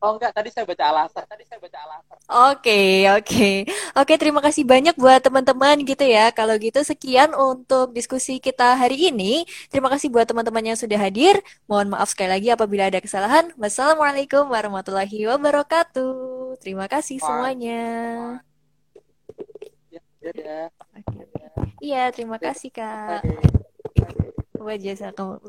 [0.00, 1.24] Oh enggak, tadi saya baca alasan.
[1.28, 2.16] Tadi saya baca alasan.
[2.54, 3.68] Oke, oke.
[3.98, 6.32] Oke, terima kasih banyak buat teman-teman gitu ya.
[6.32, 9.44] Kalau gitu sekian untuk diskusi kita hari ini.
[9.68, 11.42] Terima kasih buat teman-teman yang sudah hadir.
[11.68, 13.52] Mohon maaf sekali lagi apabila ada kesalahan.
[13.60, 16.56] Wassalamualaikum warahmatullahi wabarakatuh.
[16.64, 17.82] Terima kasih semuanya.
[19.92, 20.60] Ya, ya, ya.
[21.80, 23.20] Iya, terima kasih Kak.
[24.60, 25.40] Wajah kamu